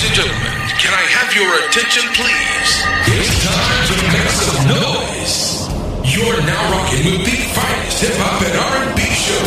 [0.00, 2.72] Ladies and gentlemen, can I have your attention, please?
[3.20, 5.68] It's time to make some noise.
[6.08, 9.44] You're now rocking with the finest hip hop and R&B show.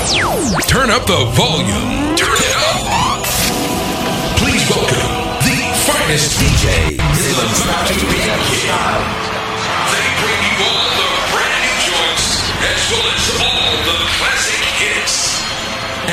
[0.70, 2.14] Turn up the volume.
[2.14, 2.86] Turn it up.
[4.38, 5.58] Please welcome the
[5.90, 7.02] finest DJ.
[7.02, 7.98] Dylan's about to.
[8.06, 13.53] They bring you all the brand new joints as well as all.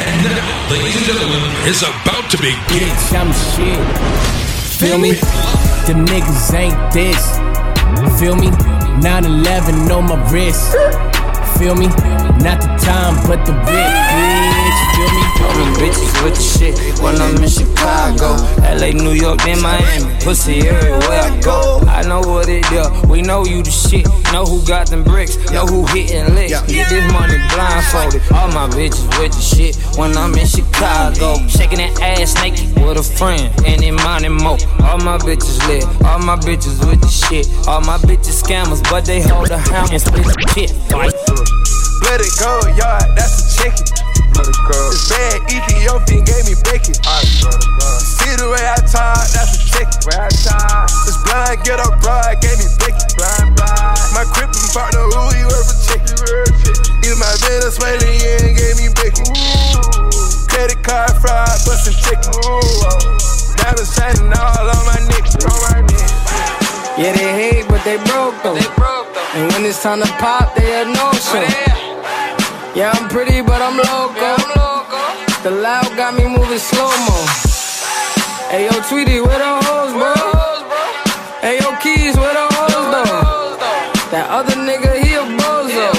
[0.00, 2.56] And ladies and gentlemen, is about to begin.
[2.72, 3.80] Bitch, I'm shit.
[4.80, 5.12] Feel me?
[5.86, 7.20] Them niggas ain't this.
[8.18, 8.48] Feel me?
[9.04, 10.72] 9-11 on my wrist.
[11.58, 11.88] Feel me?
[12.40, 13.92] Not the time, but the whip,
[14.80, 14.96] bitch.
[14.96, 15.30] Feel me?
[15.40, 18.36] All them bitches with the shit when I'm in Chicago.
[18.62, 20.14] LA, New York, then Miami.
[20.22, 21.80] Pussy everywhere I go.
[21.88, 22.84] I know what it do.
[23.08, 24.06] We know you the shit.
[24.32, 25.36] Know who got them bricks.
[25.50, 26.60] Know who hitting licks.
[26.62, 28.22] Get this money blindfolded.
[28.32, 31.36] All my bitches with the shit when I'm in Chicago.
[31.48, 33.52] Shaking that ass naked with a friend.
[33.66, 34.56] And in money mo.
[34.84, 35.84] All my bitches lit.
[36.04, 37.48] All my bitches with the shit.
[37.66, 40.70] All my bitches scammers, but they hold a hammer and split the shit.
[40.90, 41.14] Fight.
[42.02, 43.14] Let it go, y'all.
[43.14, 43.99] that's a chicken.
[44.34, 46.94] This bad Ethiopian gave me bacon.
[46.94, 49.98] See the way I talk, that's a chicken.
[51.06, 53.10] This blind ghetto broad gave me bacon.
[54.14, 56.14] My crippin' partner, who he worth for chicken.
[57.02, 59.26] Even my Venezuelan gave me bacon.
[60.48, 62.30] Credit card fraud, bustin' chicken.
[63.58, 65.26] Diamonds shining all on my neck.
[66.98, 68.58] Yeah, they hate, but they broke though.
[69.34, 71.79] And when it's time to pop, they a no show.
[72.74, 74.30] Yeah, I'm pretty, but I'm loco.
[75.42, 77.18] The loud got me moving slow mo.
[78.48, 80.14] Hey yo, Tweety, where the hoes, bro?
[81.40, 83.58] Hey yo, Keys, where the hoes though?
[84.12, 85.90] That other nigga, he a bozo.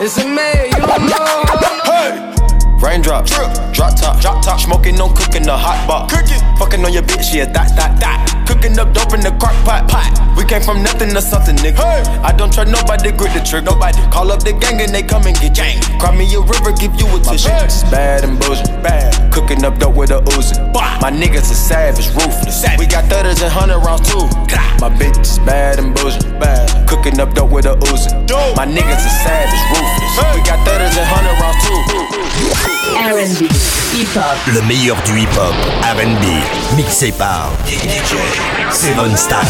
[0.00, 2.78] It's a mayor, you don't know.
[2.78, 6.10] Raindrop, drip, drop top, drop top, smoking, no cooking the hot pot.
[6.12, 8.20] Cooking, fucking on your bitch, yeah, that, that, that.
[8.44, 10.12] Cooking up dope in the crock pot, pot.
[10.36, 11.80] We came from nothing to something, nigga.
[11.80, 12.04] Hey.
[12.20, 13.96] I don't trust nobody, grip the trick, nobody.
[14.12, 15.80] Call up the gang and they come and get gang.
[15.96, 17.48] Cry me a river, give you a tissue.
[17.64, 19.16] It's bad and bullshit, bad.
[19.32, 20.60] Cooking up dope with a Uzi.
[21.00, 22.60] My niggas are savage, ruthless.
[22.76, 24.28] We got thudders and hundred rounds too.
[24.76, 26.68] My bitch is bad and bullshit, bad.
[26.84, 28.12] Cooking up dope with a Uzi.
[28.60, 30.12] My niggas are savage, ruthless.
[30.36, 31.80] We got thudders and hundred rounds too.
[33.00, 33.48] R&B,
[33.92, 38.16] hip-hop, Le meilleur du hip-hop, R&B, mixé par DJ
[38.70, 39.40] Seven Style.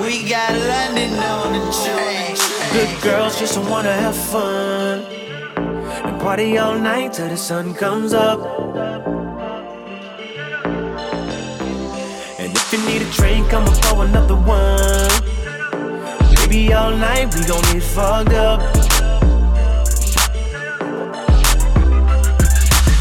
[0.00, 2.36] We got London on the train.
[2.72, 5.04] Good girls just wanna have fun
[6.04, 8.40] and party all night till the sun comes up.
[12.38, 15.10] And if you need a drink, I'ma pour another one.
[16.36, 18.89] Maybe all night we gon' get fucked up.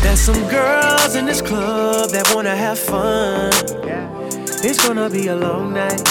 [0.10, 3.52] There's some girls in this club that wanna have fun.
[4.66, 6.04] It's gonna be a long night.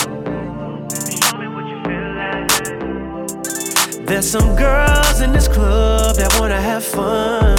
[4.07, 7.59] There's some girls in this club that wanna have fun.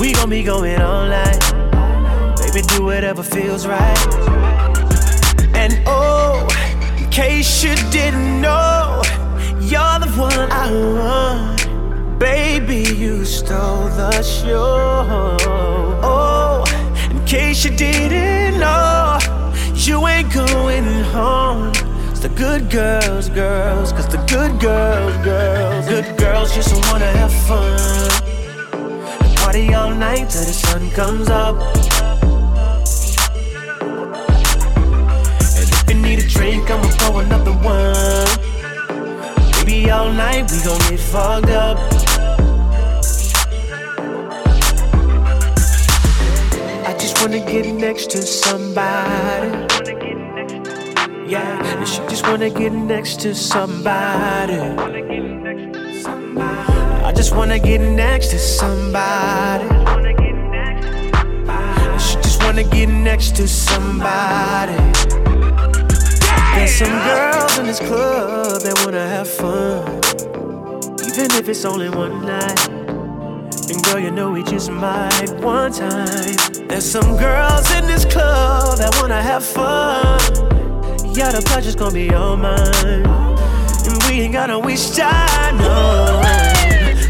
[0.00, 1.38] We gon' be going all night.
[2.38, 3.98] Baby, do whatever feels right.
[5.54, 6.48] And oh,
[6.96, 9.02] in case you didn't know,
[9.60, 11.57] you're the one I want.
[12.18, 15.36] Baby, you stole the show.
[16.02, 16.64] Oh,
[17.12, 19.18] in case you didn't know,
[19.74, 20.84] you ain't going
[21.14, 21.70] home.
[22.10, 27.32] It's the good girls, girls, cause the good girls, girls, good girls just wanna have
[27.46, 28.10] fun.
[29.36, 31.54] Party all night till the sun comes up.
[35.56, 38.26] And if you need a drink, I'ma pour another one.
[39.52, 42.07] Maybe all night we gon' get fucked up.
[47.28, 49.48] Wanna get next to somebody.
[51.28, 54.54] Yeah, and she just wanna get next to somebody.
[57.04, 59.68] I just wanna get next to somebody.
[61.92, 64.72] And she just wanna get next to somebody.
[66.54, 70.00] There's some girls in this club that wanna have fun,
[71.06, 72.77] even if it's only one night.
[73.70, 76.36] And girl, you know we just might one time.
[76.68, 80.18] There's some girls in this club that wanna have fun.
[81.14, 83.04] Yeah, the pleasure's gonna be all mine.
[83.84, 86.22] And we ain't gotta waste time, no.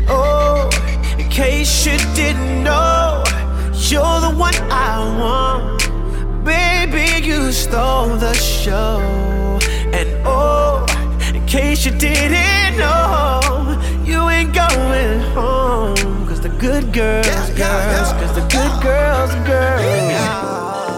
[0.08, 0.68] Oh,
[1.16, 3.22] in case you didn't know,
[3.74, 6.44] you're the one I want.
[6.44, 8.98] Baby, you stole the show.
[9.92, 10.84] And oh,
[11.32, 16.27] in case you didn't know, you ain't going home.
[16.48, 19.84] The good girls, girls, cause the good girls, girls.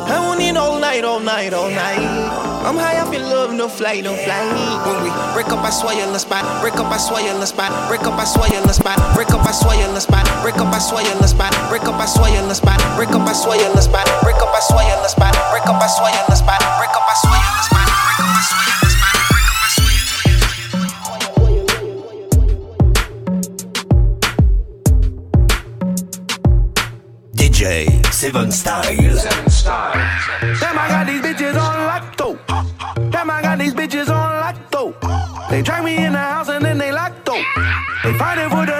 [0.06, 1.98] I want it all night, all night, all night.
[2.62, 4.46] I'm high off in love, no flight, no flight.
[4.86, 6.46] When we break up, I swear you'll spot.
[6.62, 7.90] Break up, I swear you'll spot.
[7.90, 8.94] Break up, I swear you'll spot.
[9.18, 10.30] Break up, I swear you'll spot.
[10.46, 11.50] Break up, I swear you'll spot.
[11.66, 12.78] Break up, I swear you'll spot.
[12.94, 14.06] Break up, I swear you'll spot.
[14.22, 15.34] Break up, I swear you'll spot.
[15.50, 16.62] Break up, I swear you'll spot.
[16.78, 17.88] Break up, I swear you'll spot.
[18.06, 18.89] Break up, I swear you'll DJ
[28.20, 28.82] Seven Style.
[28.84, 29.94] Seven Style.
[30.60, 32.38] Damn, I got these bitches on lock though.
[33.08, 34.94] Damn, I got these bitches on lock though.
[35.48, 37.42] They track me in the house and then they lock though.
[38.04, 38.79] They fighting for the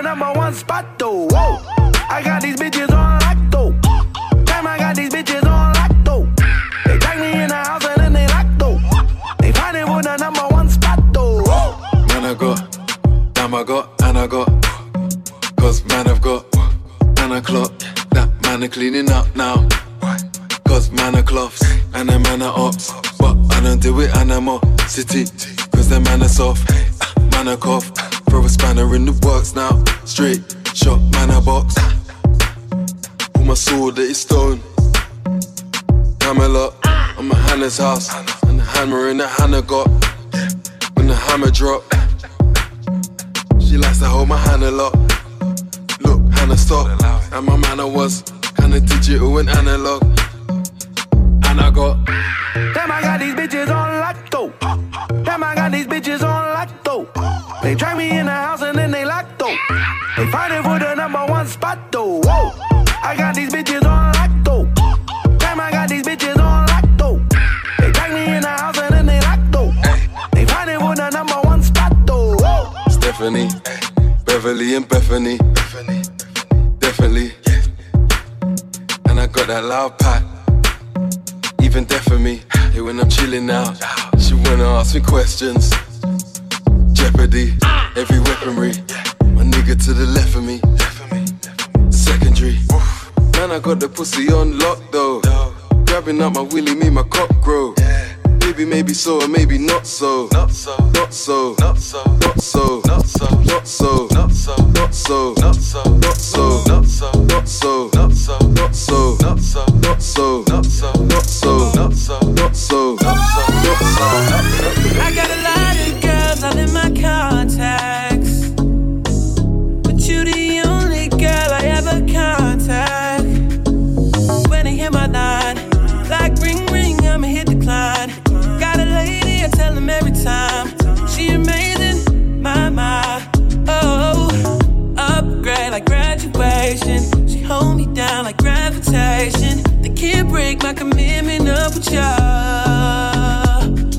[140.71, 142.15] my commitment up with ya.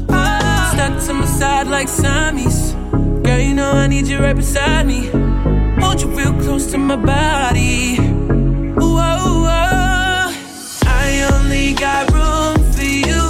[0.10, 2.72] Ah, Stuck to my side like Siamese.
[3.26, 5.08] Girl, you know I need you right beside me.
[5.82, 7.98] Hold you real close to my body.
[8.00, 10.28] Ooh, oh, oh.
[10.86, 13.22] I only got room for you,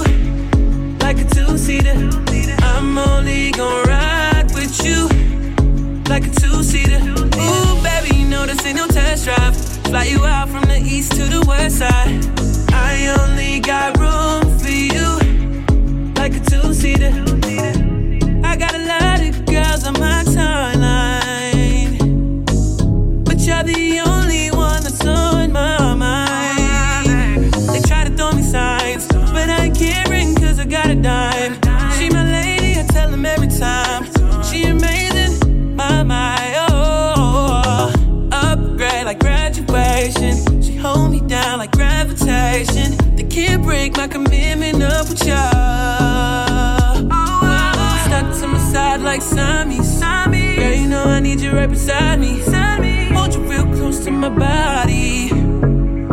[1.00, 1.98] like a two-seater.
[2.62, 5.08] I'm only ride with you,
[6.08, 7.00] like a two-seater.
[7.42, 9.56] Ooh, baby, this ain't no test drive.
[9.86, 12.41] Fly you out from the east to the west side.
[12.94, 15.18] I only got room for you,
[16.14, 17.12] like a two-seater.
[18.44, 21.96] I got a lot of girls on my timeline,
[23.24, 24.11] but you're the only
[44.12, 45.50] commitment up with ya.
[48.04, 50.00] Stuck to my side like Siamese.
[50.00, 52.40] Girl, you know I need you right beside me.
[53.14, 55.30] Hold you real close to my body.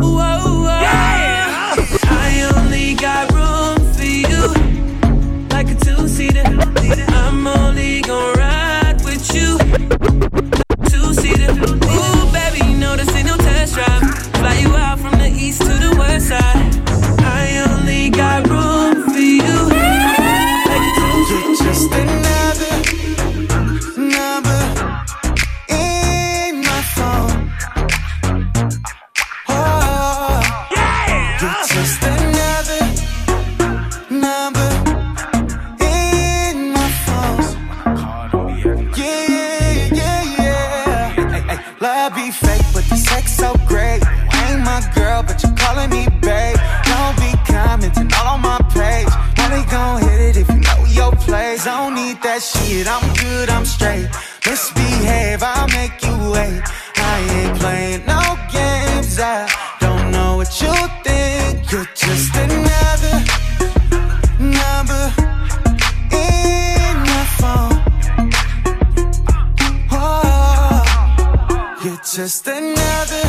[0.00, 0.66] Oh, oh.
[2.24, 4.42] I only got room for you,
[5.50, 6.44] like a two-seater.
[7.22, 8.39] I'm only gonna
[72.20, 73.19] just another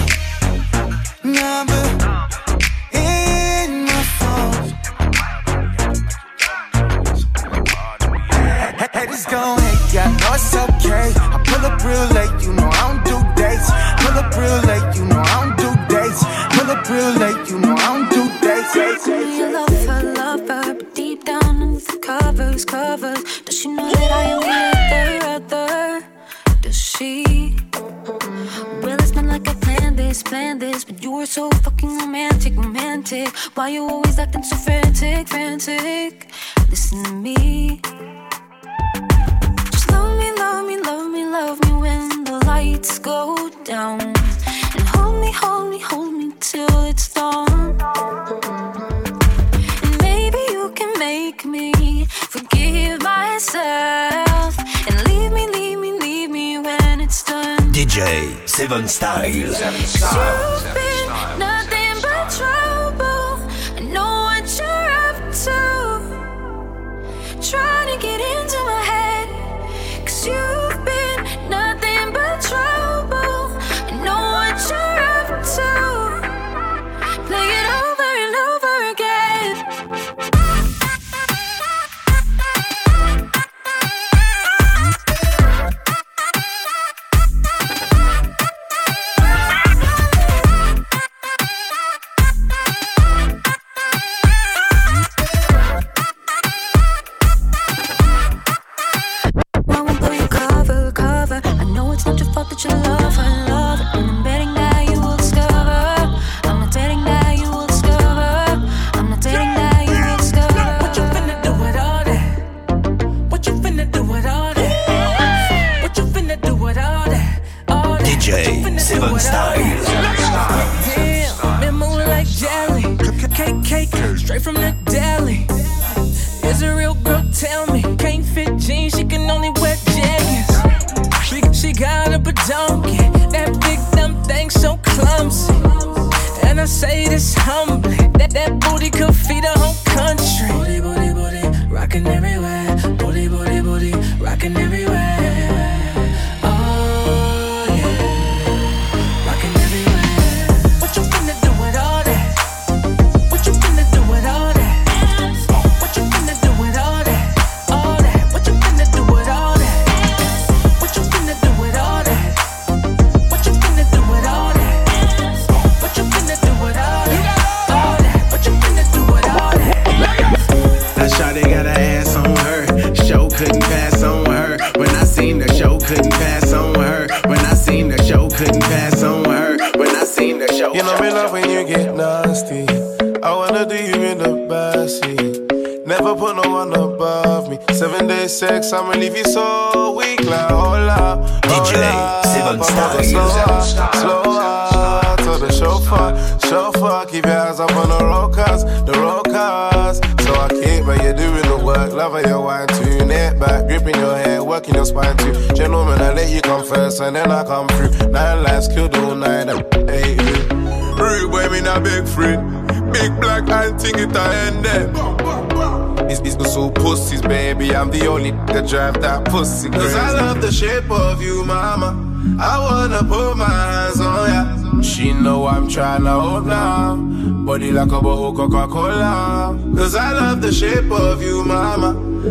[218.47, 219.83] that drive that pussy crazy.
[219.83, 222.07] Cause I love the shape of you, mama.
[222.39, 224.81] I wanna put my hands on ya.
[224.81, 226.95] She know I'm trying to hold now.
[226.95, 229.57] Body like a bottle Coca-Cola.
[229.75, 231.89] Cause I love the shape of you, mama.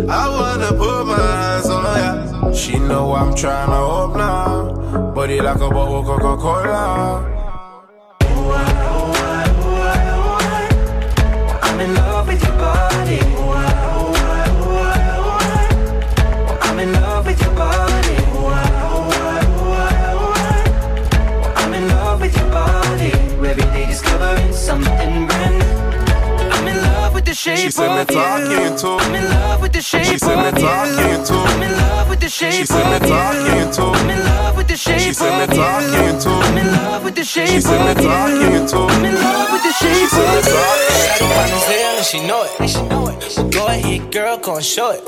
[0.08, 2.52] I wanna put my hands on ya.
[2.52, 5.12] She know I'm trying to hold now.
[5.14, 7.29] Body like a bottle Coca-Cola.
[28.30, 28.78] Talking you.
[28.78, 28.96] too.
[29.04, 30.66] I'm in love with the shape She said me of you.
[30.68, 31.34] talking too.
[31.34, 33.08] I'm in love with the shape She said me of you.
[33.08, 33.82] talking too.
[33.82, 35.56] I'm in love with the shape She said me of you.
[35.56, 36.30] talking too.
[36.30, 38.08] I'm in love with the shape She said me of you.
[38.08, 38.86] talking too.
[38.94, 40.52] I'm in love with the shape said me of you.
[40.52, 42.68] Shawty fine as hell and she know it.
[42.68, 43.52] She know it.
[43.52, 45.00] Go ahead, girl, go and show it.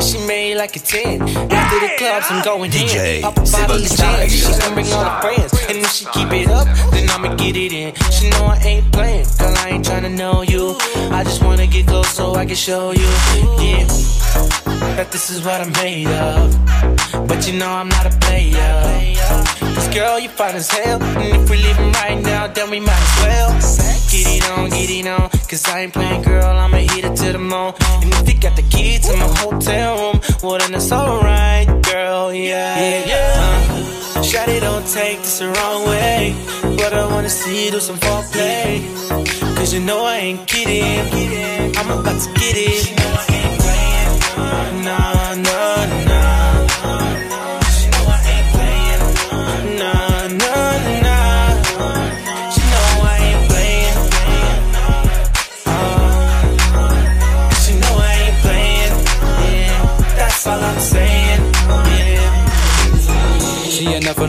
[0.00, 1.22] She made like a 10.
[1.22, 3.22] After the clubs, I'm going DJ in.
[3.22, 3.88] Pop a bottle Seven of gin.
[3.88, 4.28] Style.
[4.28, 5.52] She gon' bring all her friends.
[5.68, 7.94] And if she keep it up, then I'ma get it in.
[8.10, 9.26] She know I ain't playing.
[9.38, 10.76] Girl, I ain't tryna know you.
[11.10, 13.08] I just wanna get close so I can show you.
[13.58, 13.86] Yeah.
[14.96, 16.52] That this is what I'm made of.
[17.26, 19.16] But you know I'm not a player.
[19.60, 21.02] Cause girl, you fine as hell.
[21.02, 24.05] And if we leaving right now, then we might as well.
[24.16, 25.28] Get it on, get it on.
[25.46, 27.74] Cause I ain't playing, girl, I'ma hit it to the moon.
[28.02, 32.32] And if you got the key to my hotel room, well then it's alright, girl,
[32.32, 32.80] yeah.
[32.80, 34.16] Yeah, yeah.
[34.16, 36.34] Uh, Shawty, don't take this the wrong way.
[36.78, 38.80] But I wanna see you do some foreplay.
[39.54, 41.76] Cause you know I ain't kidding.
[41.76, 42.96] I'm about to get it.
[42.96, 44.84] Know I ain't playing.
[44.84, 45.15] Nah,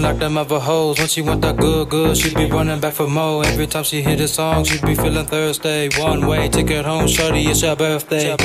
[0.08, 0.98] like them other hoes.
[1.00, 3.46] When she want that good, good, she be running back for more.
[3.46, 5.90] Every time she hear the song, she be feeling Thursday.
[6.00, 8.36] One way, ticket home, shorty, it's your birthday.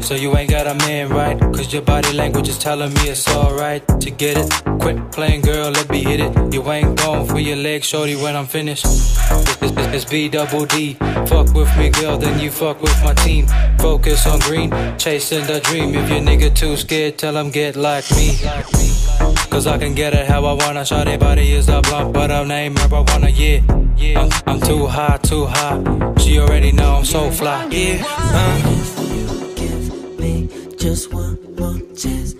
[0.00, 3.28] So you ain't got a man right, cause your body language is telling me it's
[3.28, 4.50] alright to get it.
[4.80, 6.54] Quit playing, girl, let me hit it.
[6.54, 8.86] You ain't going for your legs, shorty, when I'm finished.
[8.86, 10.94] It's, it's, it's B double D.
[11.28, 13.46] Fuck with me, girl, then you fuck with my team.
[13.78, 15.94] Focus on green, chasing the dream.
[15.94, 19.29] If your nigga too scared, tell him get like me.
[19.50, 20.80] Cause I can get it how I wanna.
[20.82, 24.20] Shawty body is a blunt, but her name marijuana, yeah.
[24.20, 26.14] I'm, I'm too high, too high.
[26.18, 27.66] She already know I'm so fly.
[27.70, 28.86] Yeah, uh.
[30.78, 32.34] Just one more chance,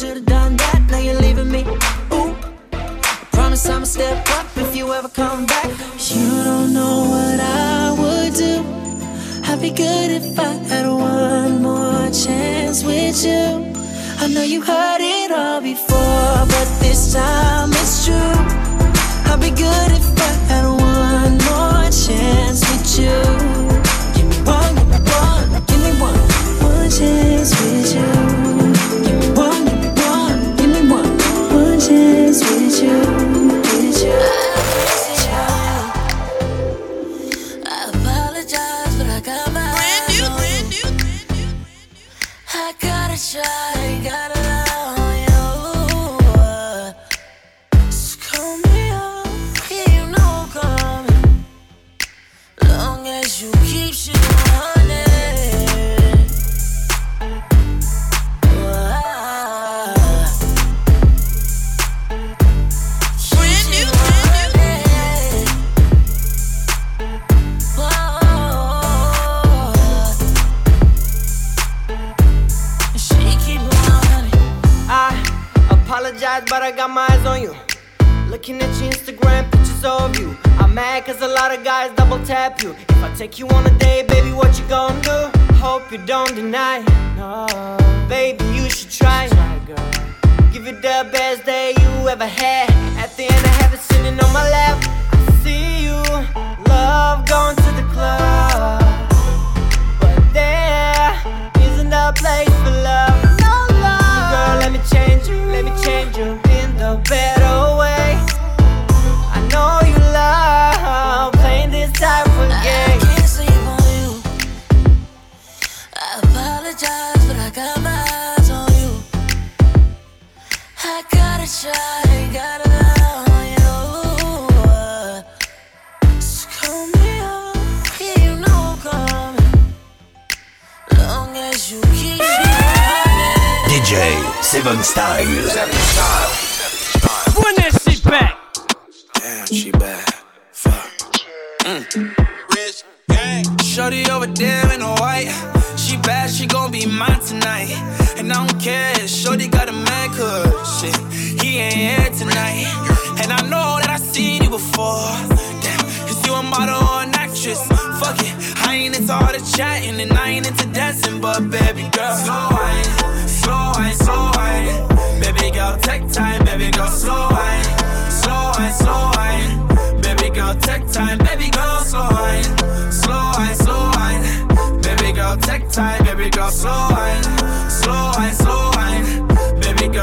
[0.00, 0.82] should've done that.
[0.90, 1.62] Now you're leaving me.
[2.12, 2.36] Ooh.
[2.72, 5.70] I promise I'ma step up if you ever come back.
[6.10, 8.54] You don't know what I would do.
[9.50, 13.72] I'd be good if I had one more chance with you.
[14.22, 18.36] I know you heard it all before, but this time it's true.
[19.30, 23.75] I'd be good if I had one more chance with you.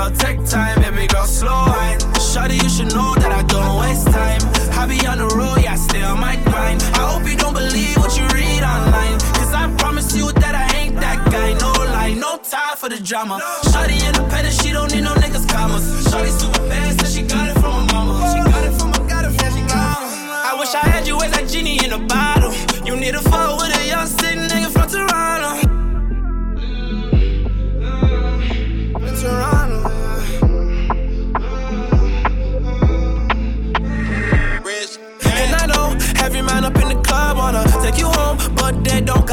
[0.04, 2.00] Girl, take time, baby girl, slow wine.
[2.30, 4.42] Shawty, you should know that I don't waste time.
[4.80, 6.82] I be on the road, yeah, I stay on my grind.
[6.94, 9.20] I hope you don't believe what you read online.
[9.38, 11.54] Cause I promise you that I ain't that guy.
[11.54, 13.40] No lie, no time for the drama.
[13.40, 13.63] Shawty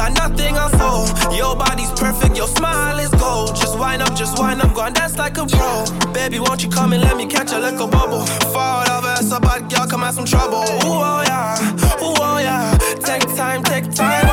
[0.01, 1.05] got nothing on soul.
[1.35, 3.55] Your body's perfect, your smile is gold.
[3.55, 5.85] Just wind up, just wind up, go and dance like a pro.
[6.13, 8.25] Baby, won't you come and let me catch a little bubble?
[8.53, 10.63] Fall over, so bad girl, come out some trouble.
[10.85, 12.77] Ooh, oh yeah, ooh, oh yeah.
[13.07, 14.25] Take time, take time,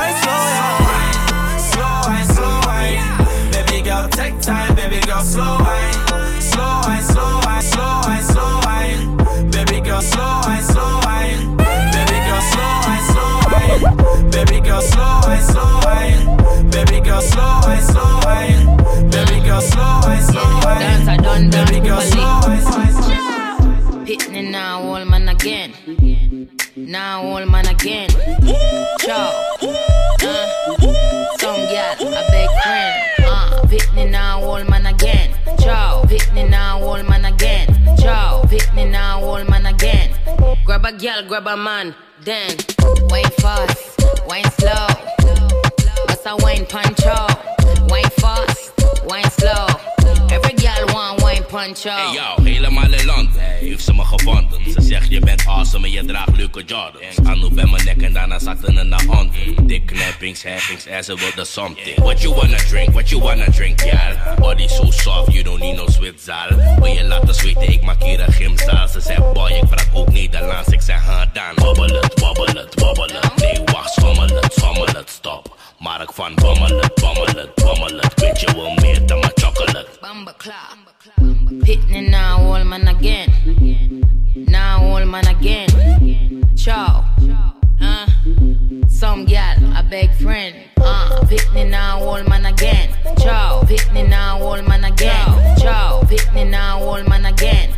[14.39, 16.71] Baby girl, slow wine, slow wine.
[16.71, 19.11] Baby girl, slow wine, slow wine.
[19.11, 20.79] Baby girl, slow wine, slow wine.
[20.79, 24.07] Dance I done done Baby girl, slow wine, slow wine.
[24.07, 25.73] Pitney now, old man again.
[26.77, 28.11] Now, old man again.
[29.01, 29.57] Ciao.
[29.61, 30.47] Uh,
[31.41, 33.08] some gal, a big friend.
[33.59, 35.35] Uh, Pitney now, old man again.
[35.59, 36.03] Ciao.
[36.05, 37.67] Pitney now, old man again.
[37.99, 38.43] Ciao.
[38.45, 40.15] Pitney now, old man again.
[40.65, 41.95] Grab a gal, grab a man.
[42.21, 42.57] Then,
[43.11, 44.87] wine fast, wine slow.
[46.07, 47.27] What's a wine pancho?
[47.89, 48.73] Wine fast,
[49.05, 49.67] wine slow.
[50.31, 51.91] Every gal want wine pancho.
[51.91, 54.73] Hey yo, helemaal in land heeft ze me gevonden.
[54.73, 57.17] Ze zegt je bent awesome en je draagt leuke Jordans.
[57.25, 59.33] Anu bij mijn nek en daarna zakte ze naar hand.
[59.63, 61.97] Dik knappings, heffings en ze wilde something.
[61.97, 64.35] What you wanna drink, what you wanna drink, gal?
[64.39, 66.49] Body so soft, you don't need no zwitzaal.
[66.79, 68.89] Wil je laten zweten, ik maak hier een gymzaal.
[68.89, 71.65] Ze zegt boy, ik praat ook Nederlands, ik zeg ha dan.
[71.65, 72.15] Wobbel het,
[73.11, 73.37] het.
[73.37, 75.57] Nee, wacht, schommel het, schommel het, stop.
[75.79, 78.21] Mark van bommel het, bommel het, bommel het.
[78.21, 79.87] Weet je wel meer dan mijn chocolate.
[81.65, 83.31] Pitney now, old man again.
[84.35, 85.69] Now, old man again.
[86.57, 87.05] Ciao.
[87.81, 88.07] Uh,
[88.89, 90.57] some gal, a big friend.
[90.79, 92.95] Uh, Pitney now, old man again.
[93.19, 93.63] Ciao.
[93.63, 95.57] Pitney now, old man again.
[95.59, 96.01] Ciao.
[96.03, 97.75] Pitney now, old man again.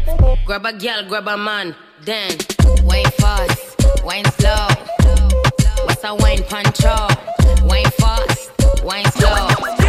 [0.46, 1.74] Grab a gal, grab a man.
[2.04, 2.36] Then,
[2.82, 4.68] wine fast, wine slow.
[5.84, 7.08] What's a wine pancho?
[7.66, 8.50] Wine fast,
[8.84, 9.79] wine slow.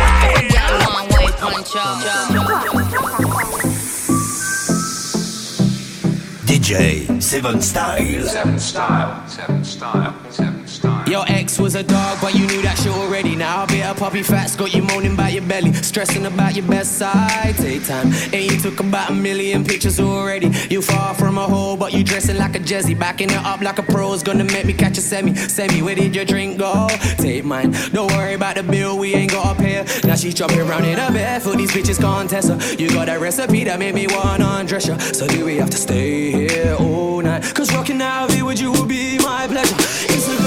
[6.45, 8.27] DJ Seven Style.
[8.27, 9.27] Seven Style.
[9.27, 10.13] Seven Style.
[10.29, 10.60] Seven Style.
[11.07, 13.35] Your ex was a dog, but you knew that shit already.
[13.35, 16.65] Now a bit a puppy fats got you moaning about your belly, stressing about your
[16.67, 17.55] best side.
[17.57, 20.51] Take time, and you took about a million pictures already.
[20.69, 23.79] You far from a hoe, but you dressing like a Jesse, backing it up like
[23.79, 25.35] a pro's gonna make me catch a semi.
[25.35, 26.87] Semi, where did your drink go?
[27.17, 27.71] Take mine.
[27.91, 29.85] Don't worry about the bill, we ain't got up here.
[30.03, 32.75] Now she's jumping around in a bed for these bitches can't test her.
[32.75, 34.99] You got a recipe that made me wanna undress you.
[34.99, 37.43] So do we have to stay here all night?
[37.53, 39.75] Cause rocking out here with you will be my pleasure.
[39.77, 40.40] It's.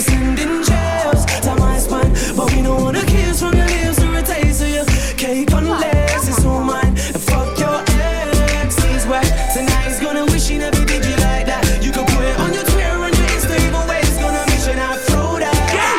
[0.00, 2.12] Sending chills down my spine.
[2.36, 4.86] But we don't wanna kiss from your lips or a taste of your
[5.16, 6.94] cake it's all mine.
[7.14, 7.84] And fuck your.
[9.10, 11.82] Tonight he's gonna wish he never did you like that.
[11.82, 13.58] You put it on your Twitter, on your Insta,
[14.22, 14.76] gonna.
[14.76, 15.56] Now throw that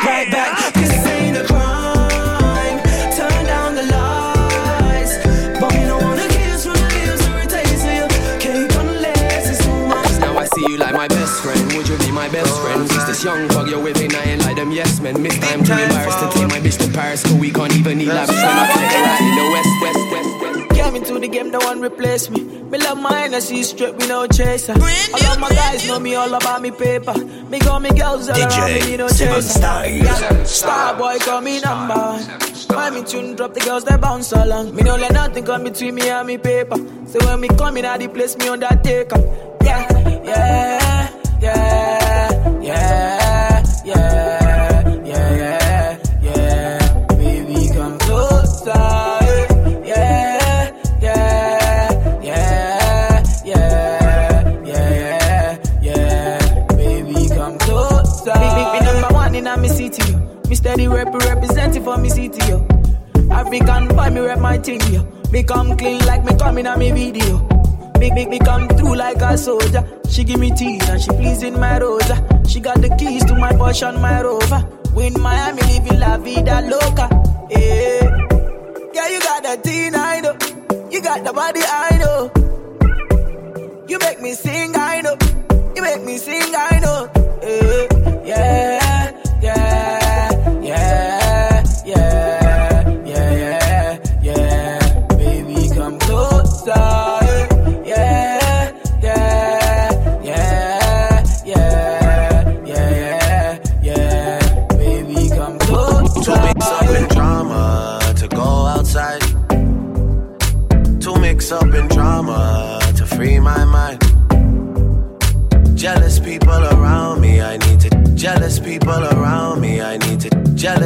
[0.08, 0.72] right back.
[0.72, 2.80] This ain't a crime.
[3.12, 5.20] Turn down the lights.
[5.60, 8.08] But we don't wanna kiss from your lips or a taste of your
[8.40, 10.20] cake it's all mine.
[10.20, 11.21] Now I see you like my best
[13.22, 15.22] this young thug you're with, and I ain't like them yes men.
[15.22, 18.08] Miss time too embarrassed to take my bitch to Paris, cause we can't even eat
[18.08, 20.68] lavish when I take her in the west, west, west, west.
[20.70, 22.44] Girl, came into the game, no one replace me.
[22.44, 24.72] Me love my energy straight, me no chaser.
[24.72, 27.14] All of my guys know me all about me paper.
[27.50, 29.48] Me call me girls all DJ around me, me no Seven chaser.
[29.48, 30.02] Styles.
[30.02, 32.22] Yeah, Star boy call me number one.
[32.68, 34.74] Why me tune drop the girls that bounce along.
[34.74, 36.76] Me no let nothing come between me and me paper.
[37.06, 39.20] So when me come in, I the place me undertaker.
[39.62, 39.86] Yeah,
[40.24, 47.06] yeah, yeah, yeah, yeah, yeah, yeah, yeah.
[47.16, 48.70] Baby, come closer.
[49.84, 56.66] Yeah, yeah, yeah, yeah, yeah, yeah.
[56.68, 58.32] Baby, come closer.
[58.32, 60.16] Big, big, big number one in me city.
[60.48, 62.40] Me steady rep representing for me city.
[62.48, 62.66] Yo.
[63.30, 64.80] African boy, me rep my thing.
[64.92, 65.06] Yo.
[65.30, 67.61] Me come clean like me coming on me video.
[68.02, 69.86] Big, big, me come through like a soldier.
[70.10, 72.16] She give me teeth and she pleasing my rosa.
[72.48, 74.66] She got the keys to my Porsche and my Rover.
[74.92, 77.08] Win Miami, living la vida loca.
[77.48, 78.26] Yeah.
[78.92, 80.36] Yeah, you got the teen, I know.
[80.90, 83.86] You got the body, I know.
[83.86, 85.16] You make me sing, I know.
[85.76, 86.71] You make me sing, I know.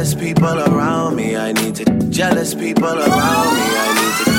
[0.07, 1.83] Jealous people around me, I need to.
[2.09, 4.31] Jealous people around me, I need to.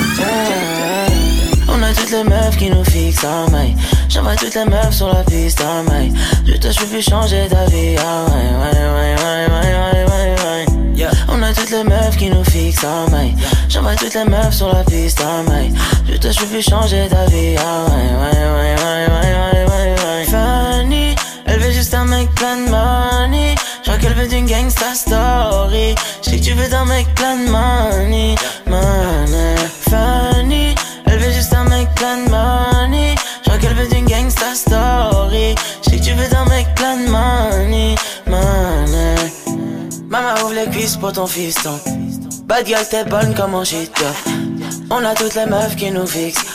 [1.70, 3.76] On a toutes les meufs qui nous fixent en maille.
[4.08, 6.14] J'envoie toutes les meufs sur la piste en maille.
[6.46, 7.96] Je te suis changer ta vie.
[7.98, 10.36] Ah ouais, ouais, ouais, ouais, ouais, ouais, ouais,
[10.96, 11.10] ouais.
[11.28, 13.34] On a toutes les meufs qui nous fixent en maille.
[13.68, 15.74] J'envoie toutes les meufs sur la piste en maille.
[16.10, 17.56] Je te suis changer ta vie.
[17.58, 20.24] Ah ouais, ouais, ouais, ouais, ouais, ouais, ouais, ouais.
[20.30, 23.17] Fanny, elle veut juste un mec plein de.
[24.08, 25.94] Qu'elle veut d'une gangsta story.
[26.22, 28.36] Je sais que tu veux d'un mec plein de money.
[28.66, 29.56] Money.
[29.90, 33.14] Fanny, elle veut juste un mec plein de money.
[33.42, 35.54] Je crois qu'elle veut d'une gangsta story.
[35.84, 37.96] Je sais que tu veux d'un mec plein de money.
[38.26, 39.30] Money.
[40.08, 41.78] Maman ouvre les cuisses pour ton fiston.
[42.44, 43.92] Bad girl, t'es bonne comme un shit.
[44.88, 46.46] On a toutes les meufs qui nous fixent.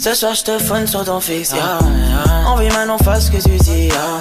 [0.00, 1.78] Ce soir, je te phone sur ton fixe, yeah.
[2.48, 4.18] On vit maintenant, fais ce que tu dis, yeah.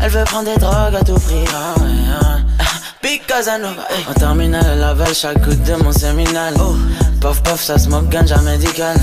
[0.00, 2.38] Elle veut prendre des drogues à tout prix, yeah, yeah.
[3.02, 4.04] Big Casanova, hey.
[4.08, 6.54] En terminale, elle avale chaque goutte de mon séminal.
[6.60, 6.76] Oh.
[7.20, 8.96] Puff puff, ça smoke ganja médical.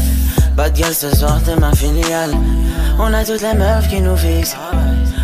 [0.56, 2.34] Bad girl, ce soir, t'es ma filiale.
[2.98, 4.56] On a toutes les meufs qui nous fixent.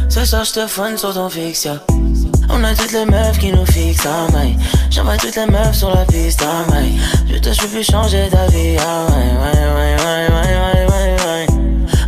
[0.09, 1.77] Ce soir, je te phone sur ton fixe, yeah.
[2.49, 4.57] On a toutes les meufs qui nous fixent en maille.
[4.89, 6.99] J'envoie toutes les meufs sur la piste maille.
[7.31, 8.75] Je te suis changer ta vie.
[8.77, 10.90] Ah ouais, ouais, ouais, ouais, ouais, ouais, ouais, ouais.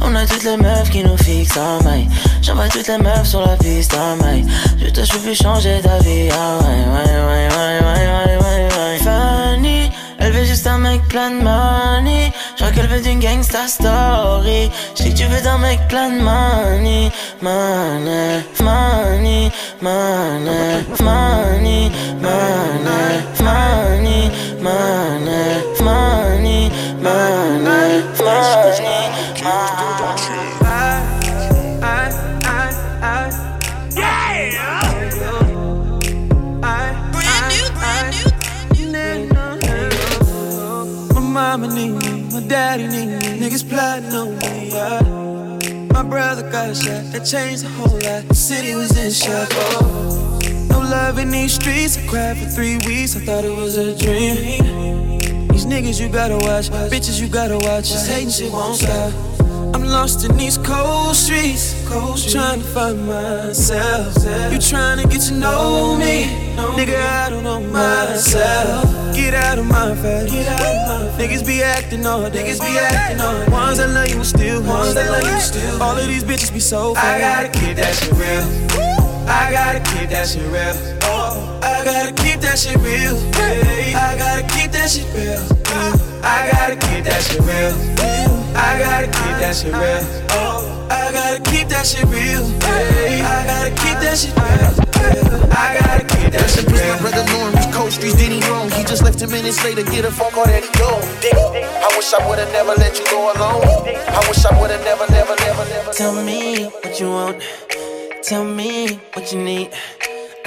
[0.05, 2.07] On a toutes les meufs qui nous fixent en maille.
[2.41, 4.45] J'envoie toutes les meufs sur la piste en maille.
[4.77, 6.29] Je te suis changer ta vie.
[6.31, 8.97] Ah ouais, ouais, ouais, ouais, ouais, ouais, ouais, ouais.
[8.97, 9.89] Fanny,
[10.19, 12.33] elle veut juste un mec plein de money.
[12.57, 14.69] Je crois qu'elle veut d'une gangsta story.
[14.97, 17.09] Je que tu veux d'un mec plein de money.
[17.41, 28.03] Money, money, money, money, money, money, money, money, money, money,
[41.33, 45.01] mama need me, my daddy need me, niggas plotting on me, yeah.
[45.91, 48.27] My brother got shot, that changed the whole lot.
[48.27, 49.49] The city was in shock.
[49.51, 50.39] Oh.
[50.69, 53.95] No love in these streets, I cried for three weeks, I thought it was a
[53.97, 54.92] dream.
[55.63, 59.13] These niggas you gotta watch, bitches you gotta watch, this hating shit won't stop.
[59.73, 64.13] I'm lost in these cold streets, cold trying to find myself.
[64.51, 66.25] You trying to get to know me,
[66.75, 69.15] nigga, I don't know myself.
[69.15, 70.33] Get out of my face.
[70.33, 73.49] Niggas be acting on, niggas be acting on.
[73.49, 75.81] Ones that love you will still, ones that love you still.
[75.81, 77.03] All of these bitches be so fake.
[77.05, 79.29] I gotta keep that shit real.
[79.29, 81.12] I gotta keep that shit real.
[81.83, 83.19] Oh, I gotta keep that shit real.
[83.35, 85.43] Hey, I gotta keep that shit real.
[86.23, 87.75] I gotta keep that shit real.
[88.55, 89.99] I gotta keep that shit real.
[90.31, 92.47] Oh, I gotta keep that shit real.
[92.63, 94.71] Hey, I gotta keep that shit real.
[95.51, 96.87] I gotta keep that shit real.
[96.87, 98.71] My brother Norm, these cold streets did he wrong.
[98.71, 101.03] He just left a minute later, get a phone call that he gone.
[101.19, 103.67] Diddy, I wish I would've never let you go alone.
[103.91, 105.91] I wish I would've never, never, never, never.
[105.91, 107.43] Tell me what you want.
[108.23, 109.75] Tell me what you need.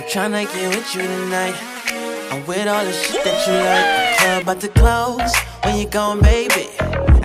[0.09, 1.57] Tryna get with you tonight.
[2.31, 4.19] I'm with all the shit that you like.
[4.19, 5.35] Club about to close.
[5.65, 6.69] When you going, baby?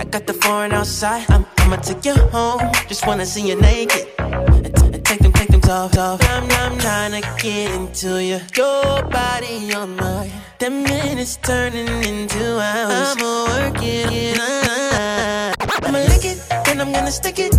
[0.00, 1.24] I got the foreign outside.
[1.30, 2.60] I'm, I'ma take you home.
[2.88, 4.08] Just wanna see you naked.
[4.18, 6.20] And and take them, take them off, off.
[6.30, 8.40] I'm, I'm trying to get into you.
[8.56, 10.32] Your body on mine.
[10.58, 13.16] Ten minutes turning into hours.
[13.16, 14.38] I'ma work it.
[15.84, 17.54] I'ma lick it, then I'm gonna stick it.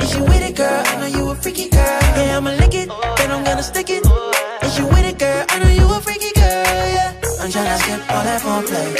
[0.00, 0.82] Is you with it, girl?
[0.86, 2.00] I know you a freaky girl.
[2.16, 4.06] Yeah, I'ma lick it, then I'm gonna stick it.
[4.62, 5.44] Is you with it, girl?
[5.48, 6.64] I know you a freaky girl.
[6.96, 8.90] Yeah, I'm tryna skip all that foreplay.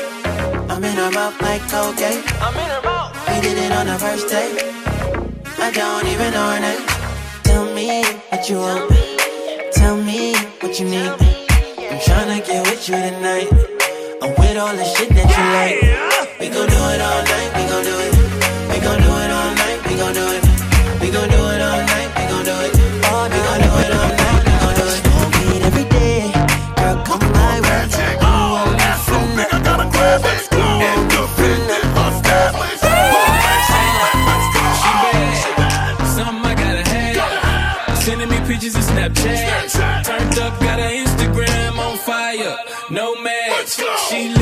[0.70, 2.22] I'm in her mouth like cocaine.
[2.40, 3.12] I'm in her mouth.
[3.28, 4.56] We did it on the first date.
[5.58, 6.84] I don't even know her name.
[7.44, 8.90] Tell me what you want.
[9.72, 11.12] Tell me what you need.
[11.90, 13.48] I'm tryna get with you tonight.
[14.22, 16.40] I'm with all the shit that you like.
[16.40, 17.50] We gon' do it all night.
[17.56, 18.19] We gon' do it.
[39.28, 40.04] Snapchat.
[40.04, 42.56] Turned up, got her Instagram on fire.
[42.90, 43.78] No match.
[44.08, 44.39] She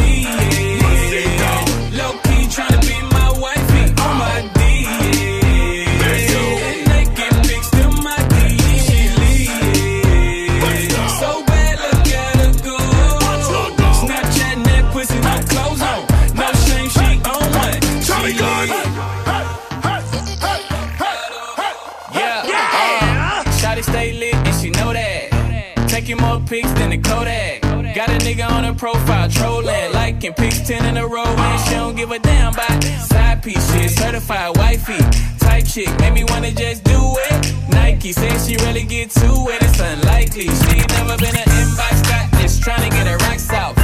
[28.28, 32.10] nigga on her profile trolling, liking pics 10 in a row, and she don't give
[32.10, 33.90] a damn about side piece shit.
[33.90, 34.98] Certified wifey,
[35.38, 37.54] type chick, made me wanna just do it.
[37.70, 40.48] Nike said she really get to it, it's unlikely.
[40.48, 43.77] She ain't never been an inbox, got this trying to get her rocks out.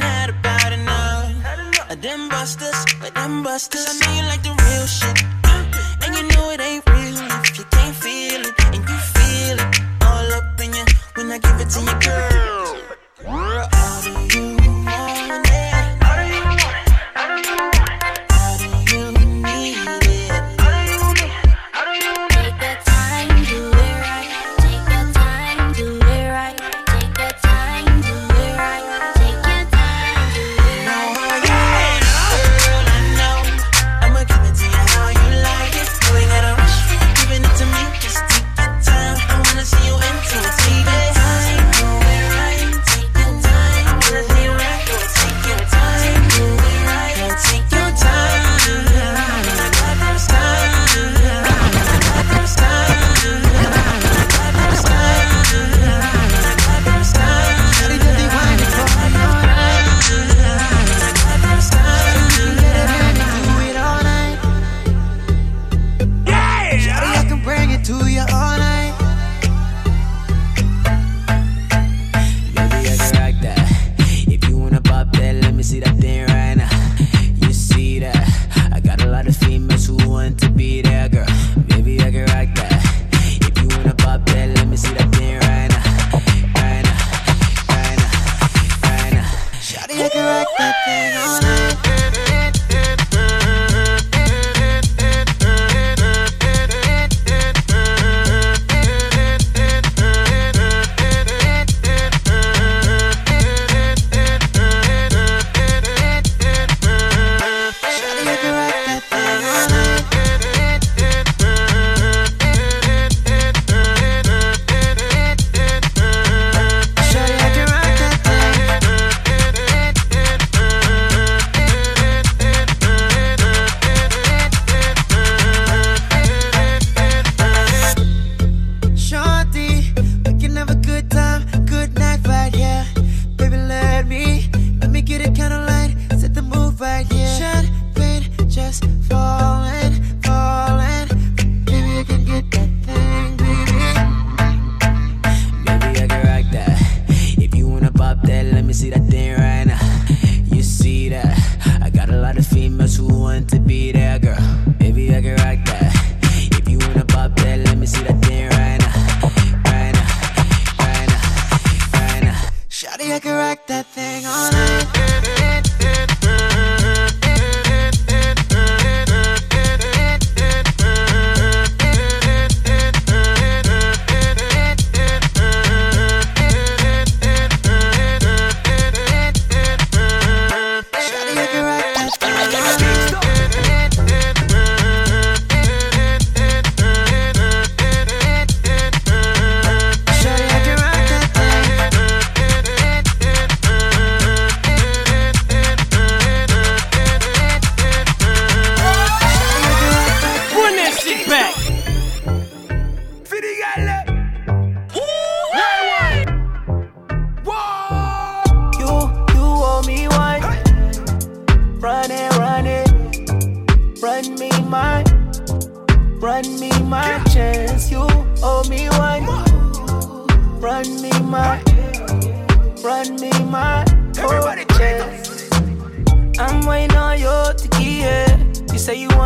[0.00, 1.90] Had about enough.
[1.90, 3.99] Of them busters, of them busters.